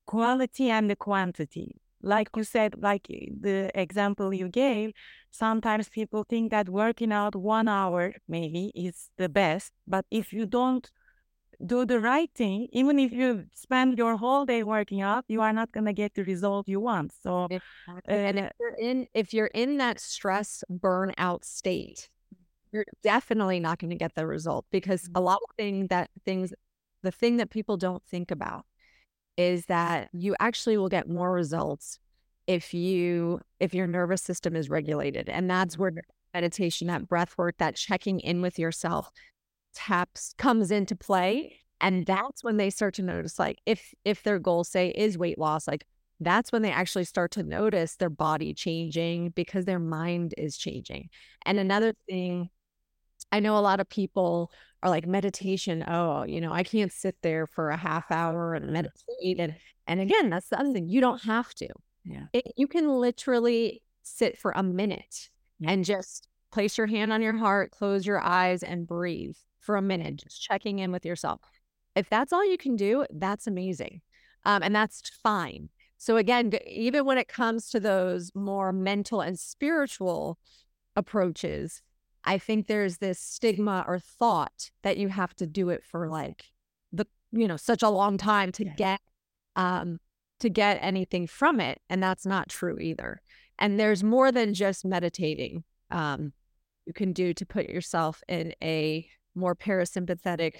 quality 0.07 0.71
and 0.71 0.88
the 0.88 0.97
quantity 0.97 1.82
like 2.02 2.28
you 2.37 2.44
said, 2.44 2.75
like 2.78 3.06
eh, 3.11 3.26
the 3.40 3.71
example 3.80 4.32
you 4.35 4.49
gave, 4.49 4.92
sometimes 5.30 5.88
people 5.88 6.25
think 6.28 6.50
that 6.50 6.68
working 6.68 7.12
out 7.12 7.35
one 7.37 7.68
hour 7.68 8.14
maybe 8.28 8.73
is 8.75 9.11
the 9.18 9.28
best. 9.28 9.73
But 9.87 10.04
if 10.11 10.32
you 10.32 10.47
don't 10.47 10.90
do 11.64 11.85
the 11.87 12.00
right 12.00 12.30
thing, 12.35 12.68
even 12.73 12.99
if 12.99 13.12
you 13.12 13.44
spend 13.54 13.99
your 13.99 14.16
whole 14.16 14.44
day 14.47 14.62
working 14.64 15.00
out, 15.00 15.25
you 15.28 15.40
are 15.40 15.52
not 15.52 15.73
going 15.73 15.87
to 15.87 15.92
get 15.92 16.14
the 16.14 16.25
result 16.25 16.68
you 16.68 16.80
want. 16.80 17.12
So, 17.23 17.49
and 18.06 18.38
if 18.38 18.50
you're 18.59 18.75
in 18.75 19.06
if 19.14 19.32
you're 19.35 19.47
in 19.54 19.78
that 19.78 20.00
stress 20.00 20.64
burnout 20.71 21.44
state, 21.44 22.09
you're 22.73 22.87
definitely 23.02 23.61
not 23.61 23.78
going 23.78 23.90
to 23.90 23.97
get 23.97 24.14
the 24.14 24.26
result 24.26 24.66
because 24.71 25.09
a 25.14 25.21
lot 25.21 25.40
of 25.49 25.56
thing 25.56 25.87
that 25.88 26.11
things, 26.25 26.52
the 27.02 27.12
thing 27.12 27.37
that 27.38 27.50
people 27.50 27.76
don't 27.76 28.02
think 28.04 28.30
about 28.30 28.64
is 29.37 29.67
that 29.67 30.09
you 30.12 30.35
actually 30.41 30.77
will 30.77 30.89
get 30.89 31.09
more 31.09 31.33
results 31.33 31.99
if 32.47 32.75
you 32.75 33.41
if 33.61 33.73
your 33.73 33.87
nervous 33.87 34.23
system 34.23 34.57
is 34.57 34.69
regulated 34.69 35.29
and 35.29 35.49
that's 35.49 35.79
where 35.79 35.93
meditation 36.35 36.89
that 36.89 37.09
breath 37.09 37.37
work 37.39 37.55
that 37.59 37.77
checking 37.77 38.21
in 38.21 38.43
with 38.43 38.59
yourself 38.59 39.11
taps 39.75 40.35
comes 40.39 40.71
into 40.71 40.97
play 40.97 41.59
and 41.81 42.05
that's 42.05 42.43
when 42.43 42.57
they 42.57 42.69
start 42.69 42.95
to 42.95 43.03
notice 43.03 43.39
like 43.39 43.59
if 43.65 43.95
if 44.05 44.23
their 44.23 44.39
goal 44.39 44.65
say 44.65 44.89
is 44.91 45.17
weight 45.17 45.39
loss 45.39 45.69
like 45.69 45.87
that's 46.25 46.53
when 46.53 46.62
they 46.62 46.71
actually 46.71 47.05
start 47.05 47.31
to 47.33 47.43
notice 47.43 47.97
their 47.97 48.11
body 48.11 48.55
changing 48.55 49.31
because 49.31 49.65
their 49.65 49.79
mind 49.79 50.35
is 50.39 50.57
changing. 50.57 51.09
And 51.45 51.59
another 51.59 51.95
thing, 52.09 52.51
I 53.33 53.41
know 53.41 53.57
a 53.57 53.61
lot 53.61 53.81
of 53.81 53.89
people 53.89 54.53
are 54.83 54.91
like 54.91 55.07
meditation. 55.07 55.85
Oh, 55.87 56.25
you 56.25 56.41
know, 56.41 56.53
I 56.53 56.62
can't 56.62 56.93
sit 56.93 57.17
there 57.23 57.47
for 57.47 57.71
a 57.71 57.77
half 57.77 58.11
hour 58.11 58.55
and 58.55 58.71
meditate. 58.71 59.41
And 59.41 59.57
and 59.87 60.01
again, 60.01 60.31
that's 60.31 60.49
the 60.49 60.61
other 60.61 60.73
thing. 60.73 60.89
You 60.89 61.01
don't 61.01 61.23
have 61.23 61.53
to. 61.55 61.69
Yeah. 62.05 62.27
It, 62.33 62.53
you 62.57 62.69
can 62.69 62.89
literally 62.89 63.83
sit 64.03 64.39
for 64.39 64.53
a 64.55 64.62
minute 64.62 65.31
and 65.65 65.85
just 65.85 66.29
place 66.53 66.77
your 66.77 66.87
hand 66.87 67.12
on 67.12 67.23
your 67.23 67.37
heart, 67.37 67.71
close 67.71 68.05
your 68.05 68.21
eyes, 68.21 68.62
and 68.62 68.87
breathe 68.87 69.37
for 69.61 69.77
a 69.77 69.83
minute, 69.83 70.17
just 70.17 70.43
checking 70.43 70.81
in 70.81 70.93
with 70.93 71.05
yourself. 71.05 71.41
If 71.95 72.09
that's 72.11 72.33
all 72.33 72.49
you 72.49 72.59
can 72.59 72.77
do, 72.77 73.07
that's 73.11 73.47
amazing. 73.47 74.01
Um, 74.45 74.62
and 74.62 74.75
that's 74.75 75.09
fine. 75.23 75.69
So, 75.99 76.17
again, 76.17 76.53
even 76.67 77.05
when 77.05 77.19
it 77.19 77.29
comes 77.29 77.71
to 77.71 77.81
those 77.81 78.33
more 78.35 78.73
mental 78.73 79.21
and 79.21 79.39
spiritual 79.39 80.39
approaches, 80.97 81.81
I 82.25 82.38
think 82.38 82.67
there's 82.67 82.99
this 82.99 83.19
stigma 83.19 83.85
or 83.87 83.99
thought 83.99 84.71
that 84.83 84.97
you 84.97 85.09
have 85.09 85.35
to 85.37 85.47
do 85.47 85.71
it 85.71 85.83
for 85.85 86.09
like 86.09 86.45
the, 86.93 87.07
you 87.33 87.49
know, 87.49 87.57
such 87.57 87.83
a 87.83 87.88
long 87.88 88.17
time 88.17 88.52
to 88.52 88.64
yeah. 88.64 88.75
get, 88.76 89.00
um, 89.57 89.99
to 90.41 90.49
get 90.49 90.79
anything 90.81 91.26
from 91.26 91.61
it. 91.61 91.81
And 91.91 92.02
that's 92.02 92.26
not 92.26 92.49
true 92.49 92.79
either. 92.79 93.21
And 93.59 93.79
there's 93.79 94.02
more 94.02 94.33
than 94.33 94.55
just 94.55 94.85
meditating. 94.85 95.64
Um, 95.91 96.33
you 96.87 96.93
can 96.93 97.12
do 97.12 97.35
to 97.35 97.47
put 97.47 97.69
yourself 97.69 98.23
in 98.29 98.55
a 98.62 99.07
more 99.35 99.55
parasympathetic, 99.55 100.55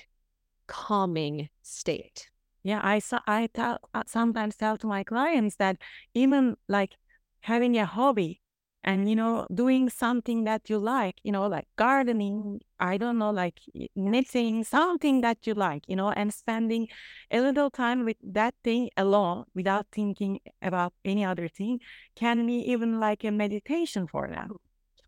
calming 0.67 1.49
state. 1.63 2.29
Yeah, 2.63 2.81
I 2.83 3.01
saw. 3.01 3.21
I 3.27 3.49
tell 3.53 3.79
uh, 3.93 4.05
sometimes 4.07 4.57
tell 4.57 4.77
to 4.77 4.87
my 4.87 5.03
clients 5.03 5.57
that 5.57 5.79
even 6.15 6.57
like 6.69 6.95
having 7.41 7.77
a 7.77 7.87
hobby 7.87 8.42
and 8.85 9.09
you 9.09 9.17
know 9.17 9.47
doing 9.53 9.89
something 9.89 10.45
that 10.45 10.69
you 10.69 10.79
like, 10.79 11.21
you 11.23 11.33
know, 11.33 11.47
like 11.47 11.67
gardening. 11.77 12.61
I 12.81 12.97
don't 12.97 13.19
know, 13.19 13.31
like 13.31 13.61
knitting, 13.95 14.65
something 14.65 15.21
that 15.21 15.47
you 15.47 15.55
like, 15.55 15.89
you 15.89 15.95
know, 15.95 16.11
and 16.11 16.35
spending 16.35 16.89
a 17.31 17.41
little 17.41 17.71
time 17.71 18.05
with 18.05 18.17
that 18.25 18.55
thing 18.65 18.91
alone 18.97 19.45
without 19.55 19.87
thinking 19.93 20.41
about 20.61 20.93
any 21.05 21.25
other 21.25 21.47
thing 21.47 21.79
can 22.17 22.45
be 22.45 22.55
even 22.55 22.99
like 22.99 23.23
a 23.23 23.31
meditation 23.31 24.09
for 24.09 24.27
them. 24.29 24.57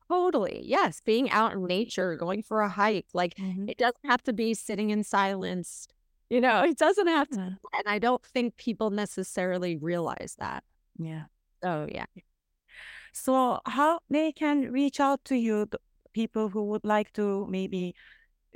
Totally. 0.09 0.63
Yes. 0.65 1.01
Being 1.05 1.31
out 1.31 1.55
in 1.55 1.67
nature, 1.67 2.15
going 2.15 2.43
for 2.43 2.61
a 2.61 2.69
hike. 2.69 3.07
Like 3.13 3.35
mm-hmm. 3.35 3.69
it 3.69 3.79
doesn't 3.79 4.05
have 4.05 4.23
to 4.25 4.33
be 4.33 4.55
sitting 4.55 4.91
in 4.91 5.03
silence. 5.03 5.89
You 6.31 6.41
know, 6.41 6.63
it 6.69 6.79
doesn't 6.79 7.09
have 7.09 7.29
to. 7.31 7.41
And 7.41 7.87
I 7.87 7.99
don't 7.99 8.25
think 8.25 8.57
people 8.57 8.91
necessarily 8.91 9.77
realize 9.77 10.37
that. 10.39 10.63
Yeah. 10.99 11.25
Oh, 11.63 11.89
yeah. 11.91 12.07
So, 13.15 13.61
how 13.67 14.01
they 14.11 14.33
can 14.33 14.73
reach 14.73 14.99
out 14.99 15.25
to 15.27 15.37
you, 15.37 15.69
people 16.13 16.49
who 16.49 16.65
would 16.65 16.85
like 16.85 17.13
to 17.13 17.47
maybe 17.49 17.95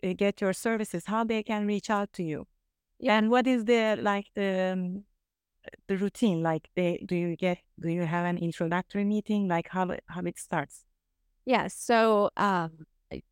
uh, 0.02 0.12
get 0.14 0.40
your 0.40 0.52
services, 0.52 1.04
how 1.06 1.22
they 1.24 1.44
can 1.44 1.64
reach 1.66 1.90
out 1.90 2.12
to 2.14 2.24
you? 2.24 2.46
Yeah. 2.98 3.16
And 3.16 3.30
what 3.30 3.46
is 3.46 3.64
the 3.64 3.96
like 4.00 4.26
the 4.34 4.72
um, 4.72 5.04
the 5.86 5.96
routine? 5.96 6.42
Like, 6.42 6.68
they 6.74 7.02
do 7.06 7.14
you 7.14 7.36
get 7.36 7.58
do 7.80 7.88
you 7.88 8.02
have 8.02 8.26
an 8.26 8.38
introductory 8.38 9.04
meeting? 9.04 9.46
Like 9.46 9.68
how 9.68 9.96
how 10.08 10.22
it 10.22 10.38
starts? 10.38 10.84
Yeah. 11.46 11.68
So 11.68 12.30
um, 12.36 12.86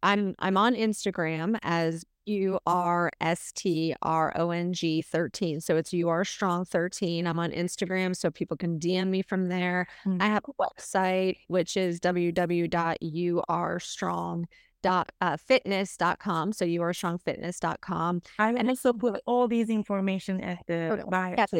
I'm 0.04 0.36
I'm 0.38 0.56
on 0.56 0.74
Instagram 0.74 1.58
as 1.62 2.04
U 2.26 2.58
R 2.66 3.10
S 3.20 3.52
T 3.52 3.94
R 4.02 4.32
O 4.36 4.50
N 4.50 4.72
G 4.72 5.00
13. 5.02 5.60
So 5.60 5.76
it's 5.76 5.92
You 5.92 6.08
Are 6.08 6.24
Strong 6.24 6.64
13. 6.66 7.26
I'm 7.26 7.38
on 7.38 7.52
Instagram 7.52 8.16
so 8.16 8.30
people 8.30 8.56
can 8.56 8.78
DM 8.78 9.08
me 9.08 9.20
from 9.22 9.46
there. 9.46 9.88
Mm-hmm. 10.04 10.22
I 10.22 10.26
have 10.26 10.44
a 10.44 10.52
website 10.62 11.38
which 11.48 11.76
is 11.76 11.98
www.youarestrong 12.00 14.44
dot 14.82 15.10
uh, 15.22 15.38
fitness.com 15.38 16.52
so 16.52 16.62
you 16.64 16.82
are 16.82 16.92
strongfitness.com 16.92 18.20
i 18.38 18.52
will 18.52 18.68
also 18.68 18.92
put 18.92 19.22
all 19.26 19.48
these 19.48 19.70
information 19.70 20.38
at 20.42 20.58
the 20.66 21.02
bio 21.08 21.34
yes, 21.36 21.50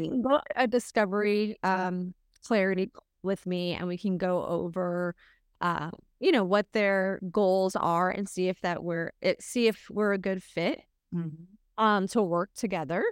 a 0.54 0.66
discovery 0.66 1.56
um 1.62 2.12
clarity 2.46 2.90
with 3.23 3.46
me 3.46 3.73
and 3.73 3.88
we 3.88 3.96
can 3.96 4.18
go 4.18 4.44
over 4.44 5.14
uh, 5.61 5.90
you 6.20 6.32
know 6.32 6.44
what 6.44 6.73
their 6.73 7.20
goals 7.30 7.76
are 7.76 8.11
and 8.11 8.28
see 8.28 8.49
if 8.49 8.61
that 8.61 8.82
we're 8.82 9.12
it, 9.20 9.42
see 9.42 9.66
if 9.66 9.87
we're 9.90 10.12
a 10.12 10.18
good 10.18 10.42
fit 10.42 10.80
mm-hmm. 11.14 11.82
um 11.82 12.06
to 12.08 12.23
work 12.23 12.50
together. 12.54 13.04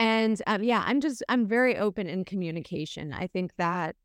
And 0.00 0.40
um, 0.46 0.62
yeah 0.62 0.82
i'm 0.86 1.00
just 1.00 1.22
i'm 1.28 1.46
very 1.46 1.76
open 1.76 2.06
in 2.06 2.24
communication. 2.24 3.12
I 3.12 3.26
think 3.26 3.52
that 3.56 3.96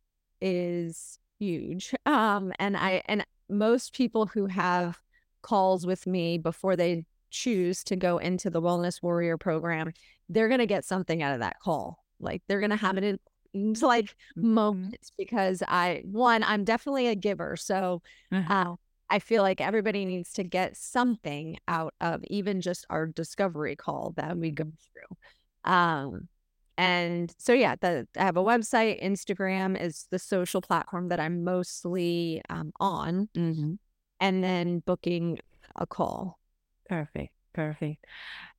is 0.42 1.20
huge. 1.40 1.94
Um 2.06 2.54
and 2.60 2.78
i 2.78 3.02
and 3.06 3.26
most 3.50 3.94
people 3.94 4.26
who 4.26 4.48
have 4.48 5.00
calls 5.42 5.86
with 5.86 6.08
me 6.08 6.38
before 6.38 6.76
they 6.76 7.06
choose 7.30 7.84
to 7.84 7.96
go 7.96 8.18
into 8.20 8.50
the 8.50 8.62
wellness 8.62 9.02
warrior 9.02 9.38
program 9.38 9.92
they're 10.30 10.48
going 10.48 10.60
to 10.60 10.66
get 10.66 10.86
something 10.86 11.22
out 11.22 11.34
of 11.34 11.40
that 11.42 11.60
call. 11.60 12.04
Like 12.20 12.42
they're 12.48 12.60
going 12.60 12.70
to 12.72 12.76
have 12.76 12.98
it 12.98 13.04
in 13.04 13.20
like 13.54 14.16
mm-hmm. 14.38 14.54
moments 14.54 15.12
because 15.18 15.62
I 15.68 16.04
one 16.06 16.44
I'm 16.44 16.64
definitely 16.64 17.08
a 17.08 17.16
giver, 17.16 17.56
so 17.56 18.02
uh, 18.32 18.76
I 19.10 19.20
feel 19.20 19.44
like 19.44 19.62
everybody 19.62 20.06
needs 20.06 20.34
to 20.34 20.44
get 20.44 20.76
something 20.76 21.58
out 21.68 21.94
of 22.02 22.24
even 22.28 22.62
just 22.62 22.86
our 22.90 23.06
discovery 23.06 23.76
call 23.76 24.14
that 24.18 24.38
we 24.38 24.52
go 24.52 24.66
through. 24.66 25.72
Um, 25.72 26.28
and 26.78 27.32
so 27.38 27.54
yeah, 27.54 27.76
the, 27.80 28.08
I 28.18 28.24
have 28.24 28.38
a 28.38 28.44
website. 28.44 29.04
Instagram 29.04 29.80
is 29.80 30.08
the 30.10 30.18
social 30.18 30.62
platform 30.62 31.10
that 31.10 31.20
I'm 31.20 31.44
mostly 31.44 32.42
um, 32.50 32.72
on, 32.80 33.30
mm-hmm. 33.36 33.74
and 34.20 34.44
then 34.44 34.80
booking 34.80 35.40
a 35.76 35.86
call. 35.86 36.40
Perfect, 36.90 37.34
perfect. 37.54 38.04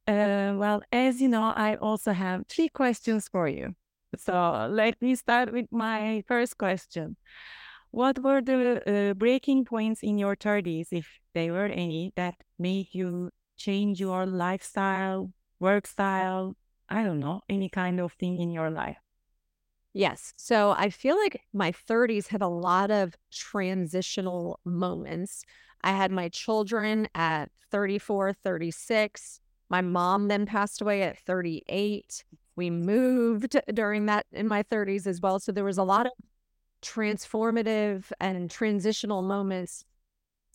Uh, 0.06 0.54
well, 0.56 0.82
as 0.92 1.20
you 1.20 1.28
know, 1.28 1.42
I 1.42 1.76
also 1.76 2.12
have 2.12 2.46
three 2.46 2.68
questions 2.68 3.28
for 3.28 3.48
you. 3.48 3.74
So 4.18 4.68
let 4.70 5.00
me 5.00 5.14
start 5.14 5.52
with 5.52 5.66
my 5.70 6.22
first 6.26 6.58
question. 6.58 7.16
What 7.90 8.18
were 8.18 8.42
the 8.42 9.10
uh, 9.10 9.14
breaking 9.14 9.66
points 9.66 10.02
in 10.02 10.18
your 10.18 10.36
30s, 10.36 10.88
if 10.90 11.06
there 11.34 11.52
were 11.52 11.66
any, 11.66 12.12
that 12.16 12.34
made 12.58 12.88
you 12.92 13.30
change 13.56 14.00
your 14.00 14.26
lifestyle, 14.26 15.30
work 15.60 15.86
style? 15.86 16.56
I 16.88 17.04
don't 17.04 17.20
know, 17.20 17.42
any 17.48 17.68
kind 17.68 18.00
of 18.00 18.12
thing 18.14 18.38
in 18.38 18.50
your 18.50 18.70
life? 18.70 18.98
Yes. 19.92 20.34
So 20.36 20.72
I 20.76 20.90
feel 20.90 21.16
like 21.16 21.42
my 21.52 21.70
30s 21.70 22.26
had 22.26 22.42
a 22.42 22.48
lot 22.48 22.90
of 22.90 23.14
transitional 23.30 24.58
moments. 24.64 25.44
I 25.82 25.92
had 25.92 26.10
my 26.10 26.28
children 26.28 27.08
at 27.14 27.50
34, 27.70 28.32
36. 28.32 29.40
My 29.68 29.80
mom 29.82 30.28
then 30.28 30.46
passed 30.46 30.80
away 30.80 31.02
at 31.02 31.18
38 31.18 32.24
we 32.56 32.70
moved 32.70 33.56
during 33.72 34.06
that 34.06 34.26
in 34.32 34.48
my 34.48 34.62
30s 34.64 35.06
as 35.06 35.20
well. 35.20 35.40
So 35.40 35.52
there 35.52 35.64
was 35.64 35.78
a 35.78 35.82
lot 35.82 36.06
of 36.06 36.12
transformative 36.82 38.04
and 38.20 38.50
transitional 38.50 39.22
moments 39.22 39.84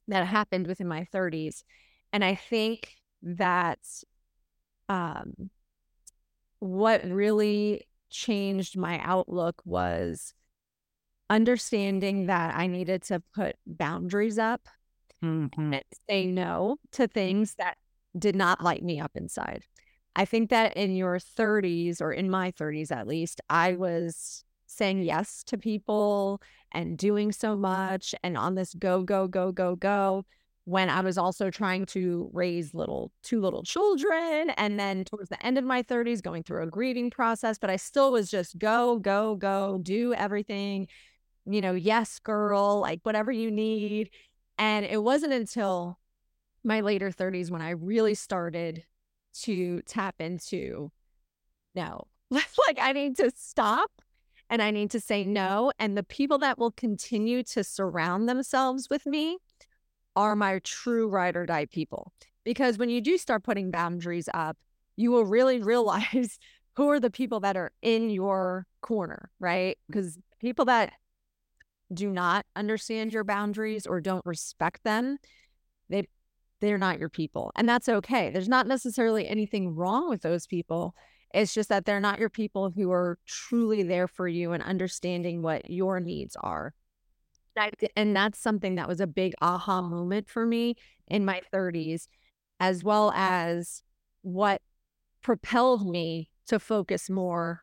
that 0.08 0.25
happened 0.25 0.68
within 0.68 0.88
my 0.88 1.06
30s. 1.13 1.63
And 2.13 2.24
I 2.24 2.36
think 2.36 2.96
that 3.22 3.79
um, 4.88 5.50
what 6.60 7.06
really 7.06 7.88
changed 8.10 8.77
my 8.77 9.00
outlook 9.03 9.62
was 9.65 10.34
understanding 11.29 12.25
that 12.25 12.56
I 12.56 12.68
needed 12.68 13.03
to 13.03 13.22
put 13.36 13.56
boundaries 13.68 14.39
up 14.39 14.68
mm-hmm. 15.24 15.74
and 15.74 15.84
say 16.10 16.25
no 16.25 16.77
to 16.94 17.08
things 17.08 17.56
that 17.56 17.77
did 18.18 18.36
not 18.36 18.63
light 18.63 18.84
me 18.84 19.00
up 19.00 19.12
inside. 19.15 19.63
I 20.20 20.26
think 20.26 20.50
that 20.50 20.76
in 20.76 20.98
your 20.98 21.18
30s, 21.18 22.02
or 22.02 22.12
in 22.12 22.30
my 22.30 22.52
30s 22.52 22.92
at 22.92 23.08
least, 23.08 23.40
I 23.50 23.76
was 23.76 24.44
saying 24.66 25.04
yes 25.04 25.46
to 25.46 25.58
people 25.58 26.42
and 26.74 26.98
doing 26.98 27.32
so 27.32 27.56
much 27.56 28.14
and 28.22 28.36
on 28.36 28.56
this 28.56 28.74
go, 28.74 29.02
go, 29.02 29.30
go, 29.30 29.54
go, 29.54 29.78
go 29.78 30.26
when 30.66 30.90
I 30.90 31.00
was 31.00 31.18
also 31.18 31.50
trying 31.50 31.86
to 31.88 32.30
raise 32.34 32.74
little 32.74 33.14
two 33.24 33.40
little 33.40 33.64
children 33.64 34.50
and 34.58 34.78
then 34.78 35.06
towards 35.06 35.30
the 35.30 35.44
end 35.44 35.58
of 35.58 35.64
my 35.64 35.84
30s 35.84 36.22
going 36.22 36.44
through 36.44 36.64
a 36.64 36.68
grieving 36.68 37.10
process 37.10 37.58
but 37.58 37.70
I 37.70 37.78
still 37.78 38.12
was 38.12 38.30
just 38.30 38.60
go 38.60 39.00
go 39.00 39.36
go 39.36 39.80
do 39.82 40.14
everything 40.14 40.90
you 41.46 41.62
know 41.62 41.74
yes 41.74 42.20
girl 42.20 42.82
like 42.82 43.00
whatever 43.04 43.32
you 43.32 43.50
need 43.50 44.10
and 44.58 44.86
it 44.86 45.02
wasn't 45.02 45.32
until 45.32 45.98
my 46.66 46.82
later 46.82 47.10
30s 47.10 47.50
when 47.50 47.62
I 47.62 47.70
really 47.70 48.16
started 48.16 48.84
to 49.42 49.82
tap 49.88 50.16
into 50.20 50.92
no. 51.76 52.08
like 52.32 52.80
I 52.80 52.92
need 52.92 53.18
to 53.18 53.32
stop 53.36 53.92
and 54.50 54.62
I 54.62 54.72
need 54.72 54.92
to 54.92 55.00
say 55.00 55.24
no. 55.24 55.72
And 55.80 55.98
the 55.98 56.04
people 56.04 56.40
that 56.40 56.58
will 56.58 56.72
continue 56.72 57.44
to 57.44 57.64
surround 57.64 58.28
themselves 58.28 58.88
with 58.90 59.06
me 59.06 59.38
are 60.16 60.36
my 60.36 60.60
true 60.64 61.08
ride 61.08 61.36
or 61.36 61.46
die 61.46 61.66
people. 61.66 62.12
Because 62.44 62.78
when 62.78 62.90
you 62.90 63.02
do 63.02 63.18
start 63.18 63.44
putting 63.44 63.72
boundaries 63.72 64.30
up, 64.34 64.58
you 64.96 65.12
will 65.12 65.26
really 65.26 65.60
realize 65.64 66.40
who 66.76 66.90
are 66.90 67.00
the 67.00 67.12
people 67.12 67.40
that 67.42 67.58
are 67.58 67.72
in 67.82 68.10
your 68.10 68.66
corner, 68.82 69.30
right? 69.40 69.78
Because 69.88 70.18
people 70.40 70.66
that 70.66 70.94
do 71.94 72.10
not 72.10 72.46
understand 72.56 73.14
your 73.14 73.24
boundaries 73.24 73.86
or 73.86 74.00
don't 74.00 74.26
respect 74.26 74.84
them, 74.84 75.18
they're 76.60 76.78
not 76.78 77.00
your 77.00 77.10
people. 77.10 77.51
And 77.56 77.68
that's 77.68 77.89
okay. 77.89 78.30
There's 78.30 78.50
not 78.50 78.68
necessarily 78.68 79.28
anything 79.28 79.75
wrong 79.75 80.10
with 80.10 80.22
those 80.22 80.48
people. 80.48 80.96
It's 81.34 81.54
just 81.54 81.70
that 81.70 81.86
they're 81.86 82.00
not 82.00 82.20
your 82.20 82.30
people 82.30 82.72
who 82.72 82.92
are 82.92 83.18
truly 83.28 83.84
there 83.84 84.08
for 84.08 84.28
you 84.28 84.51
and 84.51 84.63
understanding 84.63 85.42
what 85.42 85.70
your 85.70 86.00
needs 86.00 86.36
are. 86.42 86.74
And 87.96 88.16
that's 88.16 88.39
something 88.39 88.75
that 88.75 88.88
was 88.88 89.01
a 89.01 89.08
big 89.08 89.34
aha 89.42 89.82
moment 89.82 90.30
for 90.30 90.46
me 90.46 90.75
in 91.08 91.25
my 91.25 91.42
30s, 91.54 92.08
as 92.60 92.84
well 92.84 93.12
as 93.16 93.84
what 94.22 94.62
propelled 95.22 95.86
me 95.86 96.30
to 96.48 96.60
focus 96.60 97.10
more 97.10 97.62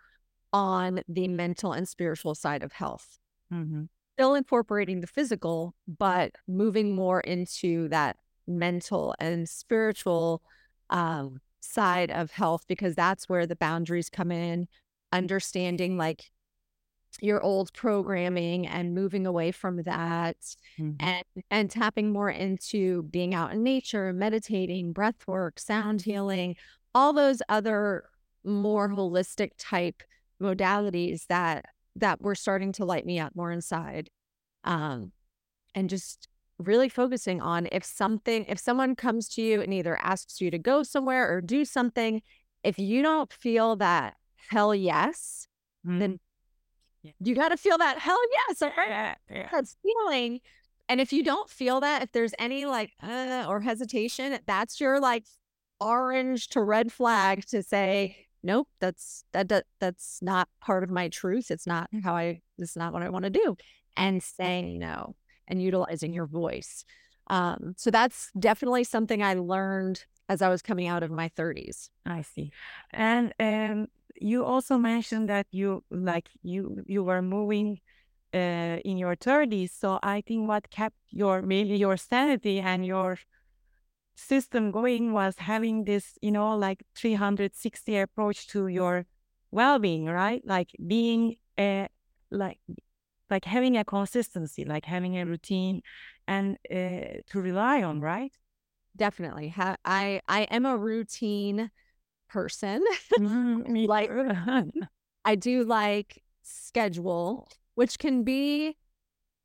on 0.53 1.01
the 1.09 1.29
mental 1.29 1.73
and 1.73 1.89
spiritual 1.89 2.35
side 2.35 2.63
of 2.63 2.73
health. 2.73 3.19
Mm-hmm. 3.53 3.85
Still 4.17 4.35
incorporating 4.35 5.01
the 5.01 5.07
physical, 5.07 5.75
but 5.87 6.33
moving 6.47 6.95
more 6.95 7.21
into 7.21 7.89
that 7.89 8.17
mental 8.47 9.15
and 9.19 9.49
spiritual 9.49 10.43
um, 10.91 11.41
side 11.61 12.11
of 12.11 12.31
health 12.31 12.65
because 12.69 12.95
that's 12.95 13.29
where 13.29 13.47
the 13.47 13.57
boundaries 13.57 14.11
come 14.11 14.31
in. 14.31 14.69
Understanding 15.13 15.97
like 15.97 16.31
your 17.21 17.43
old 17.43 17.73
programming 17.73 18.67
and 18.67 18.95
moving 18.95 19.27
away 19.27 19.51
from 19.51 19.83
that 19.83 20.37
mm-hmm. 20.79 20.93
and 21.01 21.25
and 21.51 21.71
tapping 21.71 22.13
more 22.13 22.31
into 22.31 23.05
being 23.05 23.35
out 23.35 23.53
in 23.53 23.63
nature 23.63 24.13
meditating 24.13 24.93
breath 24.93 25.27
work 25.27 25.59
sound 25.59 26.03
healing 26.03 26.55
all 26.95 27.13
those 27.13 27.41
other 27.49 28.05
more 28.45 28.91
holistic 28.91 29.53
type 29.59 30.03
modalities 30.43 31.27
that 31.29 31.65
that 31.95 32.21
were 32.21 32.35
starting 32.35 32.73
to 32.73 32.85
light 32.85 33.07
me 33.07 33.19
up 33.19 33.35
more 33.35 33.51
inside 33.51 34.11
um 34.65 35.11
and 35.75 35.89
just 35.89 36.29
really 36.59 36.89
focusing 36.89 37.41
on 37.41 37.69
if 37.71 37.85
something 37.85 38.45
if 38.47 38.59
someone 38.59 38.95
comes 38.95 39.29
to 39.29 39.43
you 39.43 39.61
and 39.61 39.75
either 39.75 39.99
asks 40.01 40.41
you 40.41 40.51
to 40.51 40.59
go 40.59 40.83
somewhere 40.83 41.31
or 41.31 41.41
do 41.41 41.65
something 41.65 42.23
if 42.63 42.79
you 42.79 43.03
don't 43.03 43.33
feel 43.33 43.77
that 43.77 44.15
hell 44.51 44.75
yes 44.75 45.47
mm-hmm. 45.87 45.99
then 45.99 46.21
yeah. 47.03 47.13
you 47.21 47.35
got 47.35 47.51
to 47.51 47.57
feel 47.57 47.77
that 47.77 47.99
hell 47.99 48.19
yes 48.33 48.63
yeah, 48.77 49.15
yeah. 49.31 49.49
that's 49.53 49.77
feeling 49.83 50.41
and 50.89 51.01
if 51.01 51.13
you 51.13 51.23
don't 51.23 51.51
feel 51.51 51.81
that 51.81 52.03
if 52.03 52.13
there's 52.13 52.33
any 52.39 52.65
like 52.65 52.93
uh, 53.03 53.45
or 53.49 53.61
hesitation 53.61 54.39
that's 54.47 54.81
your 54.81 54.99
like 54.99 55.25
orange 55.81 56.49
to 56.49 56.63
red 56.63 56.91
flag 56.91 57.45
to 57.47 57.63
say 57.63 58.17
nope 58.43 58.69
that's 58.81 59.25
that, 59.33 59.49
that 59.51 59.65
that's 59.79 60.21
not 60.23 60.49
part 60.63 60.83
of 60.83 60.91
my 60.91 61.09
truth 61.09 61.51
it's 61.51 61.67
not 61.67 61.91
how 62.03 62.17
i 62.17 62.41
It's 62.59 62.77
not 62.77 62.95
what 62.95 63.03
i 63.03 63.11
want 63.11 63.25
to 63.25 63.31
do 63.31 63.57
and 63.95 64.23
saying 64.23 64.79
no 64.79 65.15
and 65.49 65.63
utilizing 65.63 66.13
your 66.13 66.27
voice. 66.27 66.85
Um, 67.29 67.75
so 67.77 67.91
that's 67.91 68.31
definitely 68.39 68.85
something 68.85 69.21
i 69.21 69.35
learned 69.35 70.05
as 70.29 70.43
i 70.43 70.49
was 70.49 70.63
coming 70.63 70.87
out 70.87 71.03
of 71.03 71.11
my 71.11 71.29
30s 71.29 71.91
i 72.05 72.23
see. 72.23 72.53
And 72.93 73.35
um, 73.41 73.89
you 74.15 74.45
also 74.45 74.79
mentioned 74.79 75.29
that 75.29 75.47
you 75.51 75.83
like 75.91 76.29
you 76.43 76.85
you 76.87 77.03
were 77.03 77.23
moving 77.23 77.81
uh, 78.33 78.79
in 78.85 78.97
your 78.97 79.17
30s 79.17 79.73
so 79.73 79.99
i 80.03 80.21
think 80.21 80.49
what 80.49 80.71
kept 80.71 80.97
your 81.11 81.43
maybe 81.43 81.77
your 81.77 81.97
sanity 81.97 82.61
and 82.61 82.87
your 82.87 83.19
system 84.17 84.71
going 84.71 85.13
was 85.13 85.37
having 85.39 85.85
this, 85.85 86.19
you 86.21 86.33
know, 86.33 86.57
like 86.57 86.83
360 86.95 87.99
approach 87.99 88.47
to 88.49 88.67
your 88.67 89.07
well-being, 89.51 90.07
right? 90.07 90.43
Like 90.45 90.71
being 90.85 91.37
a 91.59 91.89
like 92.31 92.59
like 93.31 93.45
having 93.45 93.77
a 93.77 93.85
consistency, 93.85 94.65
like 94.65 94.85
having 94.85 95.19
a 95.19 95.27
routine 95.27 95.83
and 96.27 96.57
uh, 96.71 97.21
to 97.31 97.41
rely 97.41 97.83
on, 97.83 98.01
right? 98.01 98.33
Definitely. 98.97 99.49
Ha- 99.51 99.77
I 99.85 100.21
I 100.29 100.43
am 100.43 100.67
a 100.67 100.77
routine 100.77 101.71
person. 102.29 102.85
Mm, 103.19 103.87
like 103.89 104.11
I 105.25 105.35
do 105.35 105.65
like 105.65 106.23
schedule, 106.43 107.49
which 107.75 107.99
can 107.99 108.23
be 108.23 108.77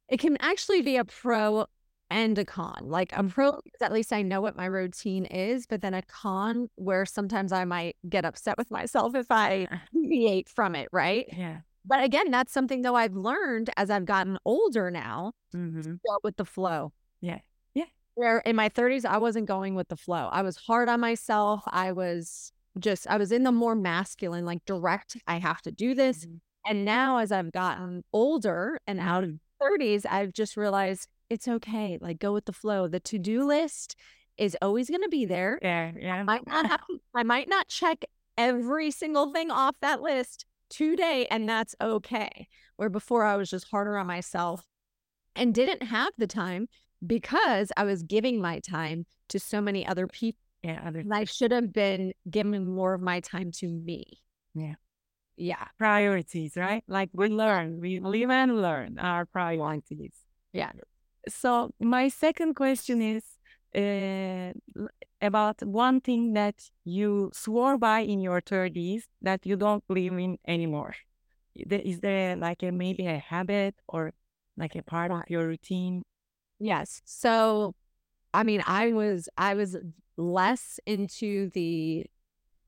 it 0.10 0.20
can 0.20 0.38
actually 0.42 0.82
be 0.82 0.98
a 0.98 1.06
pro 1.06 1.66
and 2.10 2.38
a 2.38 2.46
con. 2.46 2.84
Like 2.84 3.14
a 3.14 3.24
pro, 3.24 3.62
at 3.82 3.94
least 3.94 4.12
I 4.12 4.22
know 4.22 4.42
what 4.42 4.58
my 4.58 4.66
routine 4.66 5.26
is, 5.26 5.66
but 5.66 5.82
then 5.82 5.94
a 5.94 6.02
con 6.02 6.70
where 6.76 7.06
sometimes 7.06 7.52
I 7.54 7.64
might 7.66 7.96
get 8.10 8.26
upset 8.26 8.58
with 8.58 8.70
myself 8.70 9.16
if 9.16 9.28
I 9.30 9.68
deviate 9.94 10.50
from 10.50 10.76
it, 10.76 10.90
right? 10.92 11.26
Yeah. 11.32 11.60
But 11.86 12.04
again, 12.04 12.32
that's 12.32 12.54
something 12.54 12.82
though 12.82 12.96
I've 12.96 13.16
learned 13.16 13.70
as 13.78 13.90
I've 13.90 14.06
gotten 14.06 14.38
older 14.46 14.92
now 14.92 15.34
mm-hmm. 15.56 15.96
with 16.24 16.38
the 16.38 16.46
flow. 16.46 16.94
Yeah. 17.22 17.40
Yeah. 17.74 17.86
Where 18.16 18.40
in 18.40 18.56
my 18.56 18.70
30s, 18.70 19.06
I 19.06 19.18
wasn't 19.18 19.48
going 19.48 19.76
with 19.76 19.88
the 19.88 19.98
flow. 19.98 20.30
I 20.32 20.42
was 20.42 20.58
hard 20.58 20.90
on 20.90 21.00
myself. 21.00 21.64
I 21.68 21.92
was 21.92 22.52
just, 22.80 23.08
I 23.08 23.18
was 23.18 23.32
in 23.32 23.44
the 23.44 23.52
more 23.52 23.76
masculine, 23.76 24.46
like 24.46 24.64
direct, 24.66 25.18
I 25.28 25.38
have 25.38 25.62
to 25.64 25.72
do 25.72 25.96
this. 25.96 26.26
Mm-hmm. 26.26 26.36
And 26.68 26.86
now 26.86 27.18
as 27.18 27.32
I've 27.32 27.52
gotten 27.52 28.04
older 28.14 28.80
and 28.86 29.00
out 29.00 29.24
of 29.24 29.32
30s, 29.62 30.06
I've 30.10 30.34
just 30.34 30.56
realized 30.56 31.08
it's 31.30 31.48
okay. 31.48 31.98
Like 32.00 32.20
go 32.20 32.34
with 32.34 32.46
the 32.46 32.54
flow. 32.54 32.88
The 32.88 33.00
to 33.00 33.18
do 33.18 33.46
list 33.46 33.96
is 34.38 34.56
always 34.62 34.90
going 34.90 35.02
to 35.02 35.10
be 35.10 35.26
there. 35.26 35.58
Yeah, 35.62 35.92
yeah. 36.00 36.16
I 36.16 36.24
might 36.24 36.46
not 36.46 36.68
have, 36.68 36.82
I 37.16 37.24
might 37.24 37.50
not 37.50 37.68
check 37.68 38.06
every 38.38 38.92
single 38.92 39.32
thing 39.32 39.50
off 39.50 39.76
that 39.82 40.02
list 40.02 40.46
today, 40.72 41.28
and 41.30 41.48
that's 41.48 41.76
okay. 41.80 42.48
Where 42.78 42.90
before 42.90 43.24
I 43.24 43.36
was 43.36 43.50
just 43.50 43.68
harder 43.70 43.98
on 43.98 44.08
myself 44.08 44.66
and 45.36 45.54
didn't 45.54 45.84
have 45.84 46.14
the 46.18 46.28
time 46.28 46.68
because 47.06 47.72
I 47.78 47.84
was 47.84 48.02
giving 48.02 48.42
my 48.42 48.60
time 48.60 49.06
to 49.30 49.40
so 49.40 49.62
many 49.62 49.86
other 49.86 50.08
people. 50.08 50.40
Yeah, 50.64 50.82
other. 50.86 51.04
I 51.12 51.26
should 51.26 51.52
have 51.52 51.74
been 51.74 52.14
giving 52.30 52.68
more 52.68 52.94
of 52.94 53.02
my 53.02 53.20
time 53.20 53.52
to 53.54 53.68
me. 53.68 54.22
Yeah. 54.54 54.76
Yeah. 55.36 55.66
Priorities, 55.78 56.56
right? 56.56 56.84
Like 56.88 57.10
we 57.14 57.30
learn, 57.30 57.80
we 57.80 58.00
live 58.00 58.30
and 58.30 58.62
learn 58.62 59.00
our 59.00 59.26
priorities. 59.26 60.14
Yeah. 60.54 60.72
So 61.28 61.74
my 61.80 62.10
second 62.10 62.56
question 62.56 63.02
is 63.02 63.24
uh, 63.76 64.54
about 65.22 65.62
one 65.64 66.02
thing 66.02 66.34
that 66.34 66.70
you 66.84 67.32
swore 67.34 67.78
by 67.78 68.00
in 68.00 68.22
your 68.22 68.42
30s 68.42 69.08
that 69.22 69.46
you 69.46 69.56
don't 69.56 69.86
believe 69.88 70.14
in 70.14 70.38
anymore. 70.48 70.96
Is 71.56 72.00
there 72.00 72.36
like 72.36 72.64
a 72.64 72.72
maybe 72.72 73.06
a 73.06 73.18
habit 73.18 73.76
or 73.88 74.14
like 74.58 74.76
a 74.76 74.84
part 74.84 75.12
of 75.12 75.24
your 75.28 75.48
routine? 75.48 76.04
Yes. 76.60 77.02
So, 77.06 77.76
I 78.34 78.44
mean, 78.44 78.64
I 78.66 78.94
was 78.94 79.28
I 79.38 79.54
was 79.56 79.78
less 80.18 80.80
into 80.86 81.50
the. 81.50 82.06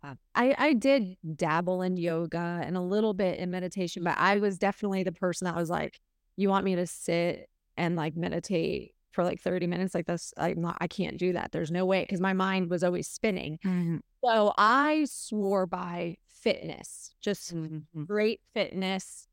Uh, 0.03 0.15
I 0.35 0.55
I 0.57 0.73
did 0.73 1.15
dabble 1.35 1.81
in 1.81 1.95
yoga 1.95 2.61
and 2.63 2.75
a 2.75 2.81
little 2.81 3.13
bit 3.13 3.39
in 3.39 3.51
meditation, 3.51 4.03
but 4.03 4.17
I 4.17 4.37
was 4.37 4.57
definitely 4.57 5.03
the 5.03 5.13
person 5.13 5.45
that 5.45 5.55
was 5.55 5.69
like, 5.69 5.99
"You 6.35 6.49
want 6.49 6.65
me 6.65 6.75
to 6.75 6.85
sit 6.85 7.49
and 7.77 7.95
like 7.95 8.15
meditate 8.15 8.93
for 9.13 9.23
like 9.23 9.39
30 9.39 9.67
minutes 9.67 9.93
like 9.93 10.05
this 10.05 10.33
i'm 10.37 10.59
not 10.61 10.77
i 10.81 10.87
can't 10.87 11.17
do 11.17 11.33
that 11.33 11.51
there's 11.51 11.71
no 11.71 11.85
way 11.85 12.01
because 12.01 12.19
my 12.19 12.33
mind 12.33 12.69
was 12.69 12.83
always 12.83 13.07
spinning 13.07 13.59
mm-hmm. 13.63 13.97
so 14.23 14.53
i 14.57 15.05
swore 15.09 15.65
by 15.65 16.17
fitness 16.27 17.13
just 17.21 17.55
mm-hmm. 17.55 18.03
great 18.03 18.41
fitness 18.53 19.27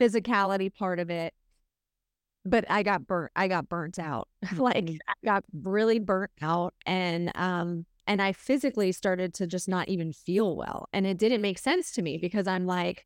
physicality 0.00 0.72
part 0.72 0.98
of 0.98 1.10
it 1.10 1.34
but 2.44 2.64
i 2.70 2.82
got 2.82 3.06
burnt 3.06 3.32
i 3.36 3.48
got 3.48 3.68
burnt 3.68 3.98
out 3.98 4.28
like 4.56 4.84
mm-hmm. 4.84 4.96
i 5.08 5.14
got 5.24 5.44
really 5.62 5.98
burnt 5.98 6.30
out 6.40 6.74
and 6.86 7.32
um 7.34 7.84
and 8.06 8.22
i 8.22 8.32
physically 8.32 8.92
started 8.92 9.34
to 9.34 9.46
just 9.46 9.68
not 9.68 9.88
even 9.88 10.12
feel 10.12 10.56
well 10.56 10.88
and 10.92 11.06
it 11.06 11.18
didn't 11.18 11.42
make 11.42 11.58
sense 11.58 11.92
to 11.92 12.02
me 12.02 12.16
because 12.16 12.46
i'm 12.46 12.66
like 12.66 13.04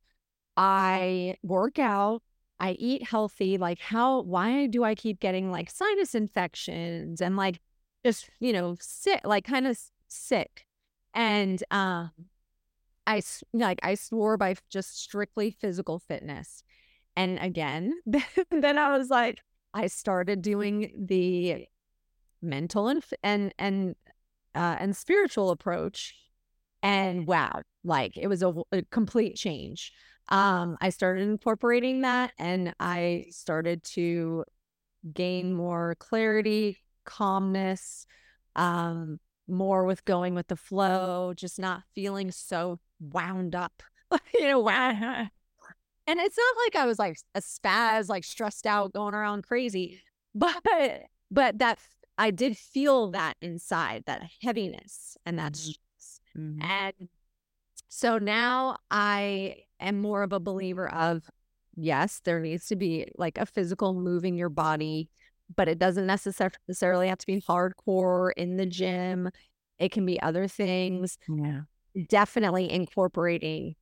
i 0.56 1.34
work 1.42 1.78
out 1.78 2.22
I 2.62 2.76
eat 2.78 3.02
healthy. 3.02 3.58
Like, 3.58 3.80
how, 3.80 4.22
why 4.22 4.68
do 4.68 4.84
I 4.84 4.94
keep 4.94 5.18
getting 5.18 5.50
like 5.50 5.68
sinus 5.68 6.14
infections 6.14 7.20
and 7.20 7.36
like 7.36 7.60
just, 8.06 8.30
you 8.38 8.52
know, 8.52 8.76
sick, 8.80 9.20
like 9.24 9.44
kind 9.44 9.66
of 9.66 9.76
sick? 10.06 10.64
And, 11.12 11.62
um, 11.72 12.12
I 13.04 13.20
like, 13.52 13.80
I 13.82 13.96
swore 13.96 14.36
by 14.36 14.54
just 14.70 14.96
strictly 15.02 15.50
physical 15.50 15.98
fitness. 15.98 16.62
And 17.16 17.40
again, 17.40 17.94
then 18.50 18.78
I 18.78 18.96
was 18.96 19.10
like, 19.10 19.40
I 19.74 19.88
started 19.88 20.40
doing 20.40 20.92
the 20.96 21.66
mental 22.40 22.86
and, 22.86 23.04
and, 23.24 23.52
and, 23.58 23.96
uh, 24.54 24.76
and 24.78 24.96
spiritual 24.96 25.50
approach. 25.50 26.14
And 26.80 27.26
wow, 27.26 27.62
like 27.82 28.16
it 28.16 28.28
was 28.28 28.44
a, 28.44 28.54
a 28.70 28.82
complete 28.82 29.34
change 29.34 29.92
um, 30.32 30.78
I 30.80 30.88
started 30.88 31.28
incorporating 31.28 32.00
that 32.00 32.32
and 32.38 32.74
I 32.80 33.26
started 33.30 33.84
to 33.94 34.44
gain 35.12 35.52
more 35.52 35.94
clarity, 35.98 36.78
calmness, 37.04 38.06
um, 38.56 39.20
more 39.46 39.84
with 39.84 40.06
going 40.06 40.34
with 40.34 40.48
the 40.48 40.56
flow, 40.56 41.34
just 41.36 41.58
not 41.58 41.82
feeling 41.94 42.30
so 42.30 42.80
wound 42.98 43.54
up. 43.54 43.82
you 44.34 44.48
know, 44.48 44.60
And 46.06 46.18
it's 46.18 46.38
not 46.38 46.64
like 46.64 46.82
I 46.82 46.86
was 46.86 46.98
like 46.98 47.18
a 47.34 47.40
spaz, 47.40 48.08
like 48.08 48.24
stressed 48.24 48.66
out, 48.66 48.94
going 48.94 49.14
around 49.14 49.42
crazy, 49.42 50.00
but 50.34 50.62
but 51.30 51.58
that 51.58 51.78
I 52.16 52.30
did 52.30 52.56
feel 52.56 53.10
that 53.10 53.36
inside, 53.42 54.04
that 54.06 54.22
heaviness 54.40 55.18
and 55.26 55.38
that 55.38 55.52
Mm-hmm. 56.36 56.62
And 56.62 57.08
so 57.94 58.16
now 58.16 58.78
I 58.90 59.56
am 59.78 60.00
more 60.00 60.22
of 60.22 60.32
a 60.32 60.40
believer 60.40 60.90
of 60.90 61.28
yes, 61.76 62.22
there 62.24 62.40
needs 62.40 62.66
to 62.68 62.74
be 62.74 63.06
like 63.16 63.36
a 63.36 63.44
physical 63.44 63.92
moving 63.92 64.34
your 64.34 64.48
body, 64.48 65.10
but 65.54 65.68
it 65.68 65.78
doesn't 65.78 66.06
necessarily 66.06 67.08
have 67.08 67.18
to 67.18 67.26
be 67.26 67.42
hardcore 67.42 68.30
in 68.34 68.56
the 68.56 68.64
gym. 68.64 69.28
It 69.78 69.92
can 69.92 70.06
be 70.06 70.18
other 70.22 70.48
things. 70.48 71.18
Yeah. 71.28 71.60
Definitely 72.08 72.72
incorporating 72.72 73.74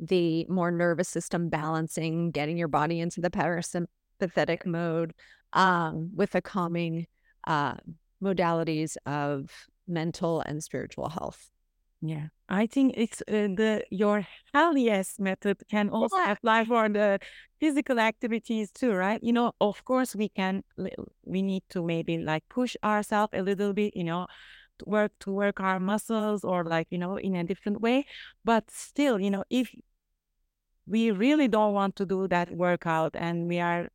the 0.00 0.44
more 0.48 0.72
nervous 0.72 1.08
system 1.08 1.48
balancing, 1.48 2.32
getting 2.32 2.56
your 2.56 2.66
body 2.66 2.98
into 2.98 3.20
the 3.20 3.30
parasympathetic 3.30 4.66
mode 4.66 5.12
um, 5.52 6.10
with 6.16 6.32
the 6.32 6.42
calming 6.42 7.06
uh, 7.46 7.74
modalities 8.20 8.96
of 9.06 9.52
mental 9.86 10.40
and 10.40 10.64
spiritual 10.64 11.10
health. 11.10 11.51
Yeah, 12.04 12.28
I 12.48 12.66
think 12.66 12.94
it's 12.96 13.22
uh, 13.28 13.46
the 13.54 13.84
your 13.90 14.26
hell 14.52 14.76
yes 14.76 15.20
method 15.20 15.62
can 15.70 15.88
also 15.88 16.16
Yeah. 16.18 16.32
apply 16.32 16.64
for 16.64 16.88
the 16.88 17.20
physical 17.60 18.00
activities 18.00 18.72
too, 18.72 18.92
right? 18.92 19.22
You 19.22 19.32
know, 19.32 19.52
of 19.60 19.84
course 19.84 20.16
we 20.16 20.28
can 20.28 20.64
we 21.24 21.42
need 21.42 21.62
to 21.70 21.82
maybe 21.82 22.18
like 22.18 22.48
push 22.48 22.74
ourselves 22.82 23.32
a 23.34 23.42
little 23.42 23.72
bit, 23.72 23.96
you 23.96 24.02
know, 24.04 24.26
to 24.78 24.84
work 24.86 25.12
to 25.20 25.30
work 25.32 25.60
our 25.60 25.78
muscles 25.78 26.42
or 26.44 26.64
like, 26.64 26.88
you 26.90 26.98
know, 26.98 27.16
in 27.18 27.36
a 27.36 27.44
different 27.44 27.80
way. 27.80 28.06
But 28.44 28.70
still, 28.70 29.20
you 29.20 29.30
know, 29.30 29.44
if 29.48 29.70
we 30.86 31.10
really 31.10 31.48
don't 31.48 31.72
want 31.74 31.96
to 31.96 32.06
do 32.06 32.28
that 32.28 32.50
workout 32.50 33.14
and 33.16 33.48
we 33.48 33.60
are 33.60 33.88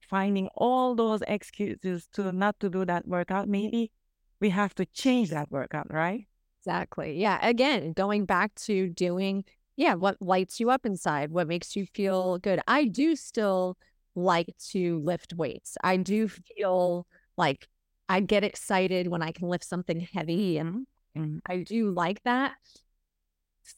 finding 0.00 0.48
all 0.54 0.94
those 0.94 1.22
excuses 1.28 2.06
to 2.12 2.32
not 2.32 2.60
to 2.60 2.68
do 2.70 2.84
that 2.84 3.06
workout, 3.08 3.48
maybe 3.48 3.92
we 4.40 4.50
have 4.50 4.74
to 4.74 4.86
change 4.86 5.30
that 5.30 5.50
workout, 5.50 5.92
right? 5.92 6.26
Exactly. 6.66 7.18
Yeah. 7.20 7.38
Again, 7.46 7.92
going 7.92 8.24
back 8.24 8.54
to 8.66 8.88
doing, 8.88 9.44
yeah, 9.76 9.94
what 9.94 10.20
lights 10.20 10.58
you 10.58 10.70
up 10.70 10.84
inside, 10.84 11.30
what 11.30 11.46
makes 11.46 11.76
you 11.76 11.86
feel 11.94 12.38
good. 12.38 12.60
I 12.66 12.86
do 12.86 13.14
still 13.14 13.76
like 14.16 14.52
to 14.70 14.98
lift 15.00 15.32
weights. 15.34 15.76
I 15.84 15.96
do 15.98 16.26
feel 16.28 17.06
like 17.36 17.68
I 18.08 18.20
get 18.20 18.42
excited 18.42 19.06
when 19.08 19.22
I 19.22 19.30
can 19.32 19.48
lift 19.48 19.64
something 19.64 20.00
heavy 20.12 20.58
and. 20.58 20.86
I 21.48 21.58
do 21.58 21.90
like 21.92 22.22
that 22.24 22.52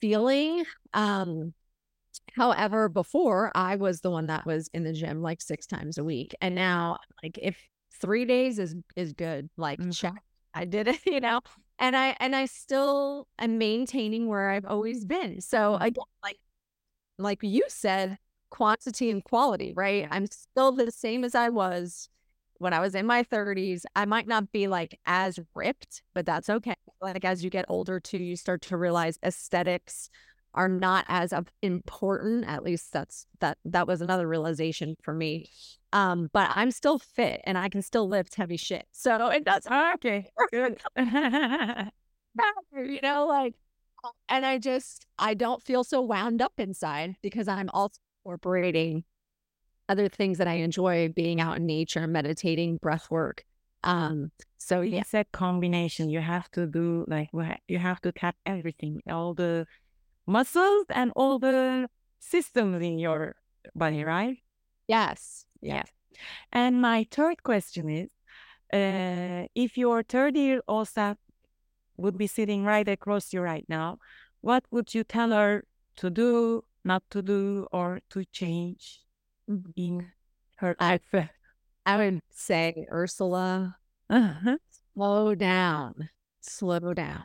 feeling. 0.00 0.64
Um, 0.94 1.54
however, 2.34 2.88
before 2.88 3.52
I 3.54 3.76
was 3.76 4.00
the 4.00 4.10
one 4.10 4.26
that 4.26 4.46
was 4.46 4.68
in 4.74 4.84
the 4.84 4.92
gym 4.92 5.22
like 5.22 5.40
six 5.40 5.66
times 5.66 5.98
a 5.98 6.04
week. 6.04 6.34
And 6.40 6.54
now 6.54 6.98
like 7.22 7.38
if 7.42 7.58
three 8.00 8.24
days 8.24 8.58
is 8.58 8.74
is 8.96 9.12
good, 9.12 9.50
like 9.56 9.78
Mhm. 9.80 9.96
check. 9.96 10.22
I 10.54 10.64
did 10.64 10.88
it, 10.88 11.00
you 11.06 11.20
know. 11.20 11.40
And 11.78 11.96
I 11.96 12.16
and 12.20 12.34
I 12.34 12.46
still 12.46 13.28
am 13.38 13.58
maintaining 13.58 14.26
where 14.26 14.50
I've 14.50 14.66
always 14.66 15.04
been. 15.04 15.40
So 15.40 15.58
mm-hmm. 15.74 15.84
again, 15.84 16.04
like 16.22 16.38
like 17.18 17.38
you 17.42 17.64
said, 17.68 18.18
quantity 18.50 19.10
and 19.10 19.22
quality, 19.22 19.72
right? 19.76 20.08
I'm 20.10 20.26
still 20.26 20.72
the 20.72 20.90
same 20.90 21.24
as 21.24 21.34
I 21.34 21.48
was 21.48 22.08
when 22.58 22.72
I 22.72 22.80
was 22.80 22.94
in 22.94 23.06
my 23.06 23.22
30s. 23.22 23.82
I 23.94 24.04
might 24.04 24.26
not 24.26 24.52
be 24.52 24.66
like 24.66 24.98
as 25.06 25.38
ripped, 25.54 26.02
but 26.14 26.26
that's 26.26 26.50
okay. 26.50 26.74
Like 27.00 27.24
as 27.24 27.44
you 27.44 27.50
get 27.50 27.64
older 27.68 28.00
too, 28.00 28.18
you 28.18 28.36
start 28.36 28.62
to 28.62 28.76
realize 28.76 29.18
aesthetics 29.22 30.10
are 30.54 30.68
not 30.68 31.04
as 31.08 31.32
important. 31.62 32.44
At 32.46 32.64
least 32.64 32.92
that's 32.92 33.26
that 33.40 33.58
that 33.64 33.86
was 33.86 34.00
another 34.00 34.26
realization 34.26 34.96
for 35.02 35.14
me. 35.14 35.50
Um, 35.92 36.28
but 36.32 36.50
I'm 36.54 36.70
still 36.70 36.98
fit 36.98 37.40
and 37.44 37.56
I 37.56 37.68
can 37.68 37.80
still 37.82 38.08
lift 38.08 38.34
heavy 38.34 38.56
shit. 38.58 38.86
So 38.92 39.28
it 39.28 39.44
doesn't 39.44 39.72
Okay, 39.94 40.30
you 42.76 43.00
know, 43.02 43.26
like 43.26 43.54
and 44.28 44.46
I 44.46 44.58
just 44.58 45.06
I 45.18 45.34
don't 45.34 45.62
feel 45.62 45.84
so 45.84 46.00
wound 46.00 46.42
up 46.42 46.52
inside 46.58 47.16
because 47.22 47.48
I'm 47.48 47.68
also 47.70 47.98
incorporating 48.24 49.04
other 49.88 50.08
things 50.08 50.38
that 50.38 50.46
I 50.46 50.54
enjoy 50.54 51.08
being 51.14 51.40
out 51.40 51.56
in 51.56 51.66
nature, 51.66 52.06
meditating, 52.06 52.76
breath 52.76 53.10
work. 53.10 53.44
Um, 53.84 54.30
so 54.58 54.82
yeah, 54.82 55.00
It's 55.00 55.14
a 55.14 55.24
combination. 55.32 56.10
You 56.10 56.20
have 56.20 56.50
to 56.52 56.66
do 56.66 57.04
like 57.08 57.30
you 57.68 57.78
have 57.78 58.00
to 58.02 58.12
tap 58.12 58.36
everything, 58.44 59.00
all 59.08 59.34
the 59.34 59.66
muscles 60.26 60.84
and 60.90 61.12
all 61.16 61.38
the 61.38 61.88
systems 62.18 62.82
in 62.82 62.98
your 62.98 63.36
body, 63.74 64.04
right? 64.04 64.36
yes. 64.88 65.44
Yeah. 65.60 65.84
And 66.52 66.80
my 66.80 67.06
third 67.10 67.42
question 67.42 67.88
is, 67.88 68.10
uh, 68.72 69.48
if 69.54 69.76
your 69.78 70.02
30 70.02 70.40
year 70.40 70.62
old 70.68 70.88
self 70.88 71.18
would 71.96 72.16
be 72.18 72.26
sitting 72.26 72.64
right 72.64 72.88
across 72.88 73.32
you 73.32 73.40
right 73.40 73.64
now, 73.68 73.98
what 74.40 74.64
would 74.70 74.94
you 74.94 75.04
tell 75.04 75.30
her 75.30 75.64
to 75.96 76.10
do, 76.10 76.64
not 76.84 77.02
to 77.10 77.22
do, 77.22 77.66
or 77.72 78.00
to 78.10 78.24
change 78.26 79.02
in 79.76 80.12
her 80.56 80.76
life? 80.80 81.14
I 81.86 81.96
would 81.96 82.20
say, 82.30 82.86
Ursula, 82.90 83.76
Uh-huh. 84.10 84.58
slow 84.94 85.34
down, 85.34 86.10
slow 86.40 86.94
down. 86.94 87.24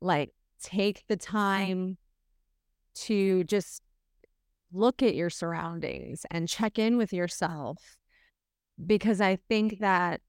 Like, 0.00 0.32
take 0.62 1.04
the 1.08 1.16
time 1.16 1.98
to 2.94 3.44
just 3.44 3.82
look 4.72 5.02
at 5.02 5.14
your 5.14 5.30
surroundings 5.30 6.24
and 6.30 6.48
check 6.48 6.78
in 6.78 6.96
with 6.96 7.12
yourself. 7.12 7.96
Because 8.84 9.20
I 9.20 9.36
think 9.36 9.80
that 9.80 10.20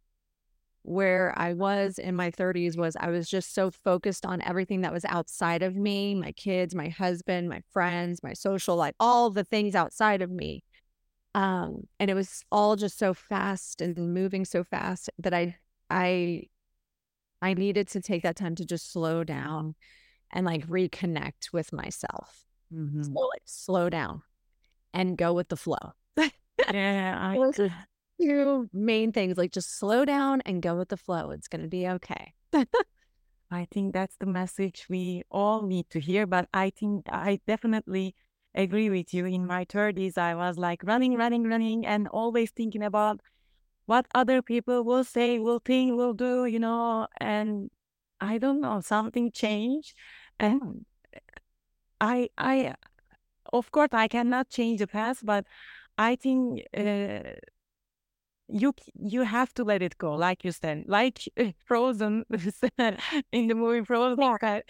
where 0.83 1.33
I 1.37 1.53
was 1.53 1.99
in 1.99 2.15
my 2.15 2.31
30s 2.31 2.75
was 2.75 2.95
I 2.99 3.09
was 3.09 3.29
just 3.29 3.53
so 3.53 3.69
focused 3.69 4.25
on 4.25 4.41
everything 4.41 4.81
that 4.81 4.91
was 4.91 5.05
outside 5.05 5.61
of 5.61 5.75
me 5.75 6.15
my 6.15 6.31
kids, 6.31 6.73
my 6.73 6.89
husband, 6.89 7.49
my 7.49 7.61
friends, 7.71 8.23
my 8.23 8.33
social 8.33 8.75
life, 8.75 8.95
all 8.99 9.29
the 9.29 9.43
things 9.43 9.75
outside 9.75 10.21
of 10.21 10.31
me. 10.31 10.63
Um, 11.33 11.87
and 11.99 12.09
it 12.09 12.13
was 12.13 12.43
all 12.51 12.75
just 12.75 12.97
so 12.97 13.13
fast 13.13 13.79
and 13.79 14.13
moving 14.13 14.43
so 14.43 14.63
fast 14.63 15.09
that 15.19 15.33
I, 15.33 15.55
I, 15.89 16.47
I 17.41 17.53
needed 17.53 17.87
to 17.89 18.01
take 18.01 18.23
that 18.23 18.35
time 18.35 18.55
to 18.55 18.65
just 18.65 18.91
slow 18.91 19.23
down 19.23 19.75
and 20.31 20.45
like 20.45 20.67
reconnect 20.67 21.53
with 21.53 21.71
myself. 21.71 22.43
Mhm. 22.73 23.05
So, 23.05 23.11
like, 23.11 23.43
slow 23.45 23.89
down 23.89 24.23
and 24.93 25.17
go 25.17 25.33
with 25.33 25.49
the 25.49 25.57
flow. 25.57 25.93
Yeah, 26.71 27.17
I 27.19 27.69
two 28.21 28.69
main 28.71 29.11
things 29.11 29.37
like 29.37 29.51
just 29.51 29.77
slow 29.77 30.05
down 30.05 30.41
and 30.45 30.61
go 30.61 30.75
with 30.75 30.89
the 30.89 30.97
flow. 30.97 31.31
It's 31.31 31.47
going 31.47 31.61
to 31.61 31.67
be 31.67 31.87
okay. 31.87 32.33
I 33.51 33.67
think 33.69 33.93
that's 33.93 34.15
the 34.17 34.25
message 34.25 34.85
we 34.89 35.23
all 35.29 35.63
need 35.63 35.89
to 35.89 35.99
hear. 35.99 36.25
But 36.25 36.47
I 36.53 36.69
think 36.69 37.05
I 37.09 37.39
definitely 37.47 38.15
agree 38.55 38.89
with 38.89 39.13
you. 39.13 39.25
In 39.25 39.45
my 39.45 39.65
30s, 39.65 40.17
I 40.17 40.35
was 40.35 40.57
like 40.57 40.83
running, 40.83 41.15
running, 41.17 41.43
running, 41.43 41.85
and 41.85 42.07
always 42.07 42.51
thinking 42.51 42.83
about 42.83 43.19
what 43.85 44.05
other 44.15 44.41
people 44.41 44.83
will 44.83 45.03
say, 45.03 45.39
will 45.39 45.59
think, 45.59 45.95
will 45.95 46.13
do, 46.13 46.45
you 46.45 46.59
know. 46.59 47.07
And 47.19 47.69
I 48.21 48.37
don't 48.37 48.61
know, 48.61 48.79
something 48.81 49.31
changed. 49.31 49.95
And 50.39 50.85
I, 51.99 52.29
I, 52.37 52.75
of 53.53 53.71
course, 53.71 53.89
I 53.93 54.07
cannot 54.07 54.49
change 54.49 54.79
the 54.79 54.87
past, 54.87 55.25
but 55.25 55.45
I 55.97 56.15
think 56.15 56.63
uh, 56.77 57.33
you 58.47 58.73
you 58.99 59.21
have 59.23 59.53
to 59.53 59.63
let 59.63 59.81
it 59.81 59.97
go, 59.97 60.13
like 60.15 60.43
you 60.43 60.51
said, 60.51 60.83
like 60.87 61.19
Frozen 61.65 62.25
said 62.51 62.99
in 63.31 63.47
the 63.47 63.55
movie 63.55 63.85
Frozen. 63.85 64.37
said- 64.39 64.63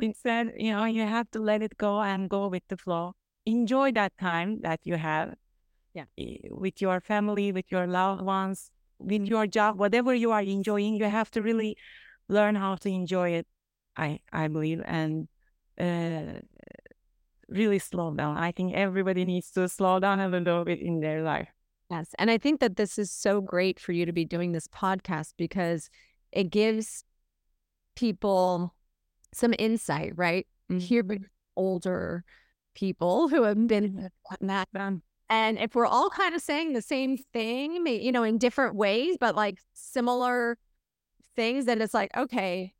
It 0.00 0.16
said, 0.16 0.52
you 0.56 0.72
know, 0.72 0.84
you 0.84 1.02
have 1.06 1.30
to 1.32 1.40
let 1.40 1.62
it 1.62 1.76
go 1.76 2.00
and 2.02 2.28
go 2.30 2.48
with 2.48 2.62
the 2.68 2.76
flow. 2.76 3.14
Enjoy 3.46 3.92
that 3.92 4.16
time 4.18 4.60
that 4.62 4.80
you 4.84 4.96
have, 4.96 5.34
Yeah. 5.94 6.04
eh, 6.18 6.38
with 6.50 6.80
your 6.82 7.00
family, 7.00 7.52
with 7.52 7.70
your 7.70 7.86
loved 7.86 8.22
ones, 8.22 8.70
with 8.98 9.26
your 9.26 9.46
job, 9.46 9.78
whatever 9.78 10.14
you 10.14 10.32
are 10.32 10.42
enjoying. 10.42 10.96
You 10.96 11.06
have 11.10 11.30
to 11.32 11.42
really 11.42 11.76
learn 12.28 12.54
how 12.56 12.76
to 12.76 12.88
enjoy 12.90 13.30
it. 13.30 13.46
I 13.96 14.20
I 14.32 14.48
believe 14.48 14.82
and 14.86 15.28
uh, 15.78 16.40
really 17.54 17.78
slow 17.78 18.12
down. 18.14 18.36
I 18.36 18.52
think 18.52 18.74
everybody 18.74 19.24
needs 19.24 19.50
to 19.52 19.68
slow 19.68 20.00
down 20.00 20.20
a 20.20 20.28
little 20.28 20.64
bit 20.64 20.80
in 20.80 21.00
their 21.00 21.22
life. 21.22 21.48
Yes. 21.90 22.14
And 22.18 22.30
I 22.30 22.38
think 22.38 22.60
that 22.60 22.76
this 22.76 22.98
is 22.98 23.10
so 23.10 23.40
great 23.40 23.78
for 23.78 23.92
you 23.92 24.06
to 24.06 24.12
be 24.12 24.24
doing 24.24 24.52
this 24.52 24.66
podcast 24.68 25.34
because 25.36 25.88
it 26.32 26.50
gives 26.50 27.04
people 27.94 28.74
some 29.32 29.54
insight, 29.58 30.12
right? 30.16 30.46
Mm-hmm. 30.70 30.78
Hearing 30.80 31.24
older 31.56 32.24
people 32.74 33.28
who 33.28 33.42
have 33.44 33.66
been 33.66 33.90
mm-hmm. 33.90 34.46
done 34.46 34.48
that. 34.48 34.68
And 35.30 35.58
if 35.58 35.74
we're 35.74 35.86
all 35.86 36.10
kind 36.10 36.34
of 36.34 36.42
saying 36.42 36.72
the 36.72 36.82
same 36.82 37.16
thing, 37.32 37.86
you 37.86 38.12
know, 38.12 38.24
in 38.24 38.38
different 38.38 38.74
ways, 38.74 39.16
but 39.18 39.34
like 39.34 39.58
similar 39.72 40.58
things, 41.36 41.66
then 41.66 41.80
it's 41.80 41.94
like, 41.94 42.10
okay, 42.16 42.74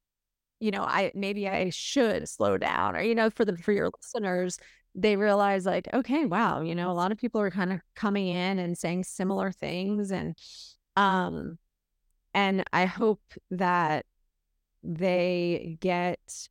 you 0.60 0.70
know, 0.70 0.82
I 0.82 1.12
maybe 1.14 1.48
I 1.48 1.70
should 1.70 2.28
slow 2.28 2.56
down, 2.58 2.96
or 2.96 3.02
you 3.02 3.14
know, 3.14 3.30
for 3.30 3.44
the 3.44 3.56
for 3.56 3.72
your 3.72 3.90
listeners, 4.02 4.58
they 4.94 5.16
realize 5.16 5.66
like, 5.66 5.88
okay, 5.92 6.24
wow, 6.24 6.60
you 6.60 6.74
know, 6.74 6.90
a 6.90 6.92
lot 6.94 7.12
of 7.12 7.18
people 7.18 7.40
are 7.40 7.50
kind 7.50 7.72
of 7.72 7.80
coming 7.94 8.28
in 8.28 8.58
and 8.58 8.76
saying 8.78 9.04
similar 9.04 9.52
things 9.52 10.10
and 10.10 10.36
um 10.96 11.58
and 12.32 12.64
I 12.72 12.86
hope 12.86 13.22
that 13.50 14.06
they 14.82 15.78
get 15.80 16.48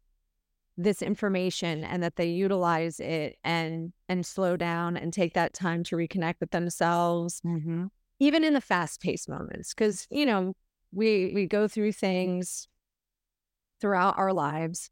this 0.78 1.02
information 1.02 1.84
and 1.84 2.02
that 2.02 2.16
they 2.16 2.26
utilize 2.28 3.00
it 3.00 3.38
and 3.44 3.94
and 4.10 4.26
slow 4.26 4.58
down 4.58 4.98
and 4.98 5.14
take 5.14 5.34
that 5.36 5.54
time 5.54 5.84
to 5.84 5.96
reconnect 5.96 6.36
with 6.40 6.52
themselves 6.52 7.42
Mm-hmm. 7.46 7.86
even 8.20 8.44
in 8.44 8.54
the 8.54 8.62
fast-paced 8.62 9.30
moments 9.30 9.74
because 9.74 10.08
you 10.10 10.26
know 10.26 10.54
we 10.92 11.32
we 11.36 11.46
go 11.46 11.68
through 11.68 11.92
things 11.92 12.68
throughout 13.84 14.18
our 14.18 14.32
lives 14.32 14.90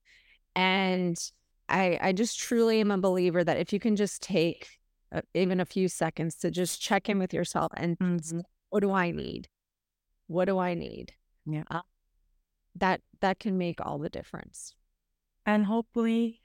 and 0.54 1.32
i 1.69 1.97
i 2.01 2.12
just 2.12 2.38
truly 2.38 2.82
am 2.82 2.91
a 2.91 2.97
believer 2.97 3.41
that 3.41 3.56
if 3.58 3.71
you 3.71 3.80
can 3.80 3.95
just 3.95 4.21
take 4.21 4.67
uh, 5.15 5.21
even 5.34 5.62
a 5.62 5.65
few 5.65 5.88
seconds 5.88 6.36
to 6.36 6.51
just 6.51 6.82
check 6.82 7.08
in 7.08 7.17
with 7.23 7.34
yourself 7.34 7.71
and 7.77 7.97
Mhm. 7.99 8.41
what 8.69 8.82
do 8.82 8.91
i 8.91 9.12
need 9.12 9.47
what 10.27 10.45
do 10.51 10.60
i 10.60 10.73
need 10.75 11.13
Yeah. 11.45 11.63
Uh, 11.71 11.88
that 12.75 12.99
that 13.21 13.39
can 13.39 13.58
make 13.58 13.80
all 13.86 13.97
the 13.97 14.10
difference 14.10 14.75
And 15.45 15.65
hopefully 15.65 16.41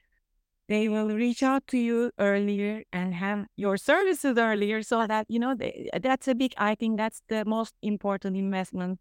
they 0.68 0.88
will 0.88 1.11
reach 1.24 1.42
out 1.42 1.66
to 1.72 1.78
you 1.78 2.11
earlier 2.18 2.85
and 2.92 3.14
have 3.14 3.46
your 3.56 3.76
services 3.76 4.38
earlier 4.38 4.82
so 4.82 5.06
that, 5.06 5.26
you 5.28 5.38
know, 5.38 5.54
they, 5.54 5.90
that's 6.02 6.28
a 6.28 6.35
big, 6.35 6.54
I 6.56 6.74
think 6.74 6.96
that's 6.96 7.22
the 7.28 7.44
most 7.44 7.74
important 7.82 8.37
investment 8.37 9.00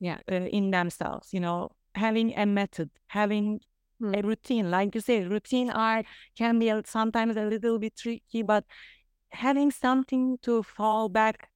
Yeah. 0.00 0.18
uh, 0.30 0.48
in 0.58 0.70
themselves, 0.70 1.32
you 1.32 1.40
know, 1.40 1.70
having 1.94 2.36
a 2.36 2.46
method, 2.46 2.90
having 3.08 3.60
Hmm. 4.00 4.14
a 4.14 4.22
routine. 4.22 4.70
Like 4.70 4.94
you 4.94 5.00
say, 5.00 5.24
routine 5.24 5.70
are 5.70 6.04
can 6.36 6.58
be 6.58 6.72
sometimes 6.84 7.36
a 7.36 7.44
little 7.44 7.78
bit 7.78 7.96
tricky, 7.96 8.42
but 8.42 8.64
having 9.30 9.70
something 9.70 10.38
to 10.42 10.62
fall 10.62 11.08
back 11.08 11.50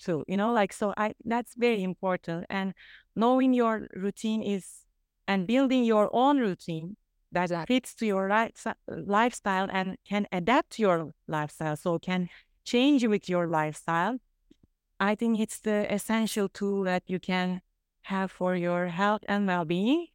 to, 0.00 0.24
you 0.28 0.36
know, 0.36 0.52
like 0.52 0.72
so 0.72 0.94
I 0.96 1.14
that's 1.24 1.54
very 1.56 1.82
important. 1.82 2.46
And 2.50 2.74
knowing 3.16 3.54
your 3.54 3.88
routine 3.94 4.42
is 4.42 4.84
and 5.26 5.46
building 5.46 5.84
your 5.84 6.10
own 6.12 6.38
routine 6.38 6.96
that 7.32 7.50
fits 7.68 7.94
to 7.96 8.06
your 8.06 8.28
li- 8.30 8.52
lifestyle 8.88 9.68
and 9.70 9.96
can 10.04 10.26
adapt 10.32 10.70
to 10.72 10.82
your 10.82 11.12
lifestyle, 11.26 11.76
so 11.76 11.98
can 11.98 12.28
change 12.64 13.04
with 13.06 13.28
your 13.28 13.46
lifestyle. 13.46 14.18
I 15.00 15.14
think 15.14 15.40
it's 15.40 15.60
the 15.60 15.92
essential 15.92 16.48
tool 16.48 16.84
that 16.84 17.02
you 17.06 17.18
can 17.18 17.62
have 18.04 18.30
for 18.30 18.54
your 18.56 18.86
health 18.88 19.22
and 19.28 19.46
well-being. 19.46 20.06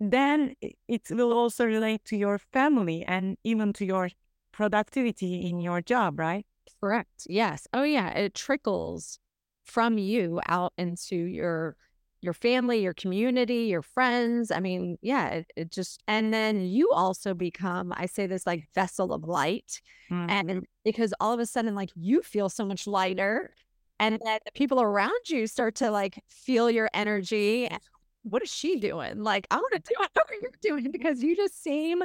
Then 0.00 0.54
it 0.60 1.02
will 1.10 1.32
also 1.32 1.64
relate 1.64 2.04
to 2.06 2.16
your 2.16 2.38
family 2.38 3.04
and 3.06 3.36
even 3.44 3.72
to 3.74 3.84
your 3.84 4.10
productivity 4.52 5.46
in 5.46 5.60
your 5.60 5.80
job, 5.80 6.18
right? 6.18 6.46
Correct. 6.80 7.26
Yes. 7.28 7.66
Oh 7.72 7.84
yeah. 7.84 8.10
It 8.10 8.34
trickles 8.34 9.18
from 9.64 9.98
you 9.98 10.40
out 10.48 10.72
into 10.76 11.16
your 11.16 11.76
your 12.20 12.32
family, 12.32 12.80
your 12.80 12.94
community, 12.94 13.64
your 13.64 13.82
friends. 13.82 14.50
I 14.50 14.58
mean, 14.58 14.96
yeah, 15.02 15.28
it, 15.28 15.46
it 15.56 15.70
just 15.70 16.02
and 16.08 16.32
then 16.32 16.62
you 16.62 16.90
also 16.90 17.34
become, 17.34 17.92
I 17.96 18.06
say 18.06 18.26
this 18.26 18.46
like 18.46 18.68
vessel 18.74 19.12
of 19.12 19.24
light. 19.24 19.80
Mm. 20.10 20.30
And 20.30 20.66
because 20.84 21.12
all 21.20 21.32
of 21.32 21.40
a 21.40 21.46
sudden, 21.46 21.74
like 21.74 21.90
you 21.94 22.22
feel 22.22 22.48
so 22.48 22.64
much 22.64 22.86
lighter. 22.86 23.54
And 24.00 24.18
then 24.24 24.38
the 24.44 24.52
people 24.52 24.80
around 24.80 25.28
you 25.28 25.46
start 25.46 25.76
to 25.76 25.90
like 25.90 26.22
feel 26.28 26.70
your 26.70 26.90
energy. 26.94 27.66
And 27.66 27.80
what 28.22 28.42
is 28.42 28.52
she 28.52 28.78
doing? 28.78 29.22
Like, 29.22 29.46
I 29.50 29.56
want 29.56 29.72
to 29.74 29.78
do 29.80 29.94
whatever 29.98 30.32
you're 30.40 30.50
doing 30.60 30.90
because 30.90 31.22
you 31.22 31.36
just 31.36 31.62
seem 31.62 32.02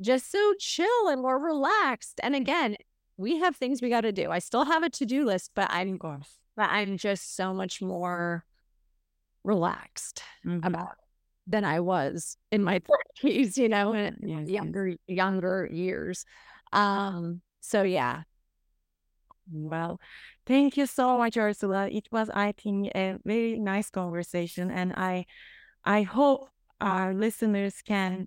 just 0.00 0.30
so 0.30 0.54
chill 0.58 1.08
and 1.08 1.20
more 1.22 1.38
relaxed. 1.38 2.20
And 2.22 2.34
again, 2.34 2.76
we 3.16 3.38
have 3.38 3.56
things 3.56 3.82
we 3.82 3.90
got 3.90 4.02
to 4.02 4.12
do. 4.12 4.30
I 4.30 4.38
still 4.38 4.64
have 4.64 4.82
a 4.82 4.90
to 4.90 5.06
do 5.06 5.24
list, 5.24 5.52
but 5.54 5.68
I'm 5.70 5.98
but 5.98 6.70
I'm 6.70 6.96
just 6.96 7.36
so 7.36 7.52
much 7.52 7.80
more 7.82 8.44
relaxed 9.44 10.22
Mhm. 10.44 10.64
about 10.64 10.96
than 11.46 11.64
I 11.64 11.80
was 11.80 12.36
in 12.50 12.62
my 12.62 12.78
30s, 13.22 13.58
you 13.58 13.68
know, 13.68 13.92
and 13.92 14.16
Yes, 14.22 14.40
yes. 14.40 14.48
younger 14.48 14.94
younger 15.06 15.68
years. 15.70 16.24
Um, 16.72 17.42
so 17.60 17.82
yeah. 17.82 18.22
Well, 19.52 20.00
thank 20.50 20.76
you 20.76 20.84
so 20.84 21.16
much, 21.16 21.36
Ursula. 21.36 21.88
It 21.88 22.08
was, 22.10 22.28
I 22.30 22.52
think, 22.52 22.90
a 22.96 23.18
very 23.24 23.56
nice 23.56 23.88
conversation, 23.88 24.68
and 24.68 24.92
I, 24.96 25.24
I 25.84 26.02
hope 26.02 26.48
our 26.80 27.14
listeners 27.14 27.80
can 27.86 28.26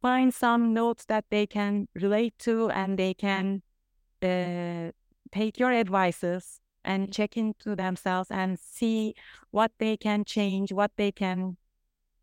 find 0.00 0.32
some 0.32 0.72
notes 0.72 1.04
that 1.04 1.26
they 1.30 1.46
can 1.46 1.88
relate 1.94 2.38
to, 2.38 2.70
and 2.70 2.98
they 2.98 3.12
can 3.12 3.60
uh, 4.22 4.92
take 5.30 5.58
your 5.58 5.72
advices 5.72 6.60
and 6.86 7.12
check 7.12 7.36
into 7.36 7.76
themselves 7.76 8.30
and 8.30 8.58
see 8.58 9.14
what 9.50 9.72
they 9.78 9.98
can 9.98 10.24
change, 10.24 10.72
what 10.72 10.92
they 10.96 11.12
can 11.12 11.58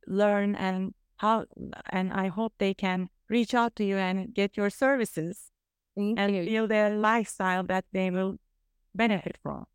learn, 0.07 0.55
and 0.55 0.95
how. 1.17 1.45
And 1.91 2.11
I 2.11 2.29
hope 2.29 2.53
they 2.57 2.73
can 2.73 3.09
reach 3.29 3.53
out 3.53 3.75
to 3.75 3.83
you 3.83 3.97
and 3.97 4.33
get 4.33 4.57
your 4.57 4.71
services 4.71 5.51
Thank 5.95 6.17
and 6.17 6.35
you. 6.35 6.45
build 6.45 6.71
a 6.71 6.89
lifestyle 6.89 7.63
that 7.65 7.85
they 7.93 8.09
will 8.09 8.37
benefit 8.93 9.37
from. 9.41 9.65